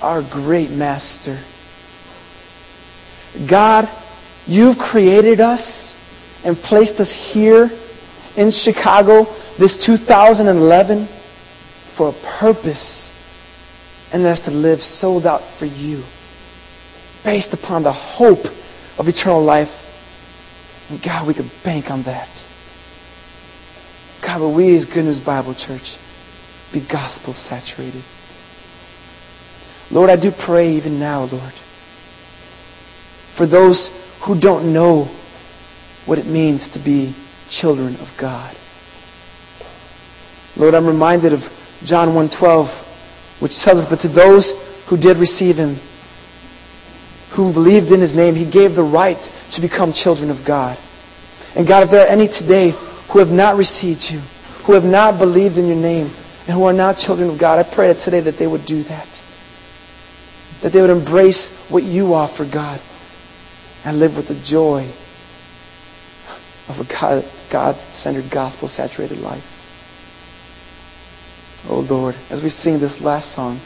our 0.00 0.22
great 0.22 0.70
master. 0.70 1.44
God, 3.48 3.84
you've 4.48 4.78
created 4.78 5.40
us 5.40 5.94
and 6.42 6.56
placed 6.56 6.98
us 7.00 7.12
here 7.32 7.68
in 8.36 8.50
Chicago 8.50 9.24
this 9.58 9.84
2011 9.84 11.08
for 11.96 12.10
a 12.10 12.38
purpose, 12.40 13.12
and 14.12 14.24
that's 14.24 14.40
to 14.46 14.50
live 14.50 14.80
sold 14.80 15.26
out 15.26 15.58
for 15.58 15.66
you, 15.66 16.04
based 17.24 17.52
upon 17.52 17.82
the 17.82 17.92
hope 17.92 18.46
of 18.96 19.06
eternal 19.06 19.44
life. 19.44 19.68
And 20.88 21.00
God, 21.04 21.26
we 21.26 21.34
could 21.34 21.50
bank 21.62 21.90
on 21.90 22.04
that. 22.04 22.28
God, 24.22 24.38
but 24.38 24.50
we 24.50 24.76
as 24.76 24.84
Good 24.84 25.04
News 25.04 25.20
Bible 25.20 25.54
Church 25.54 25.96
be 26.72 26.86
gospel 26.86 27.32
saturated. 27.32 28.04
Lord, 29.90 30.10
I 30.10 30.20
do 30.20 30.30
pray 30.44 30.70
even 30.72 30.98
now, 30.98 31.24
Lord, 31.24 31.54
for 33.36 33.46
those 33.46 33.90
who 34.26 34.38
don't 34.38 34.72
know 34.72 35.08
what 36.06 36.18
it 36.18 36.26
means 36.26 36.68
to 36.72 36.78
be 36.82 37.14
children 37.50 37.96
of 37.96 38.08
God. 38.20 38.56
Lord, 40.56 40.74
I'm 40.74 40.86
reminded 40.86 41.32
of 41.32 41.40
John 41.84 42.14
1:12, 42.14 42.68
which 43.40 43.56
tells 43.60 43.80
us, 43.80 43.86
"But 43.88 44.00
to 44.00 44.08
those 44.08 44.52
who 44.86 44.96
did 44.96 45.18
receive 45.18 45.56
him, 45.56 45.78
who 47.30 47.52
believed 47.52 47.92
in 47.92 48.00
his 48.00 48.14
name, 48.14 48.34
he 48.34 48.44
gave 48.44 48.74
the 48.74 48.82
right 48.82 49.18
to 49.52 49.60
become 49.60 49.92
children 49.92 50.30
of 50.30 50.44
God." 50.44 50.76
And 51.54 51.66
God, 51.66 51.84
if 51.84 51.90
there 51.90 52.02
are 52.02 52.08
any 52.08 52.28
today 52.28 52.74
who 53.08 53.18
have 53.18 53.30
not 53.30 53.56
received 53.56 54.10
you, 54.10 54.20
who 54.64 54.72
have 54.74 54.84
not 54.84 55.18
believed 55.18 55.58
in 55.58 55.66
your 55.66 55.76
name, 55.76 56.10
and 56.46 56.56
who 56.56 56.64
are 56.64 56.72
not 56.72 56.96
children 56.96 57.30
of 57.30 57.38
God, 57.38 57.58
I 57.58 57.62
pray 57.62 57.88
that 57.88 58.00
today 58.00 58.20
that 58.20 58.38
they 58.38 58.46
would 58.46 58.64
do 58.64 58.82
that. 58.84 59.08
That 60.62 60.72
they 60.72 60.80
would 60.80 60.90
embrace 60.90 61.48
what 61.68 61.84
you 61.84 62.14
offer, 62.14 62.44
God, 62.44 62.80
and 63.84 63.98
live 63.98 64.12
with 64.16 64.28
the 64.28 64.40
joy 64.44 64.92
of 66.68 66.76
a 66.76 67.24
God 67.50 67.76
centered, 67.94 68.30
gospel 68.32 68.68
saturated 68.68 69.18
life. 69.18 69.44
Oh 71.68 71.80
Lord, 71.80 72.14
as 72.30 72.42
we 72.42 72.48
sing 72.48 72.80
this 72.80 73.00
last 73.00 73.34
song, 73.34 73.60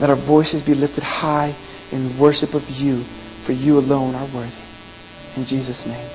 let 0.00 0.10
our 0.10 0.26
voices 0.26 0.62
be 0.62 0.74
lifted 0.74 1.02
high 1.02 1.54
in 1.92 2.18
worship 2.18 2.54
of 2.54 2.62
you, 2.68 3.04
for 3.44 3.52
you 3.52 3.78
alone 3.78 4.14
are 4.14 4.32
worthy. 4.32 4.56
In 5.36 5.44
Jesus' 5.46 5.84
name, 5.86 6.08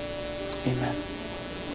amen. 0.66 1.15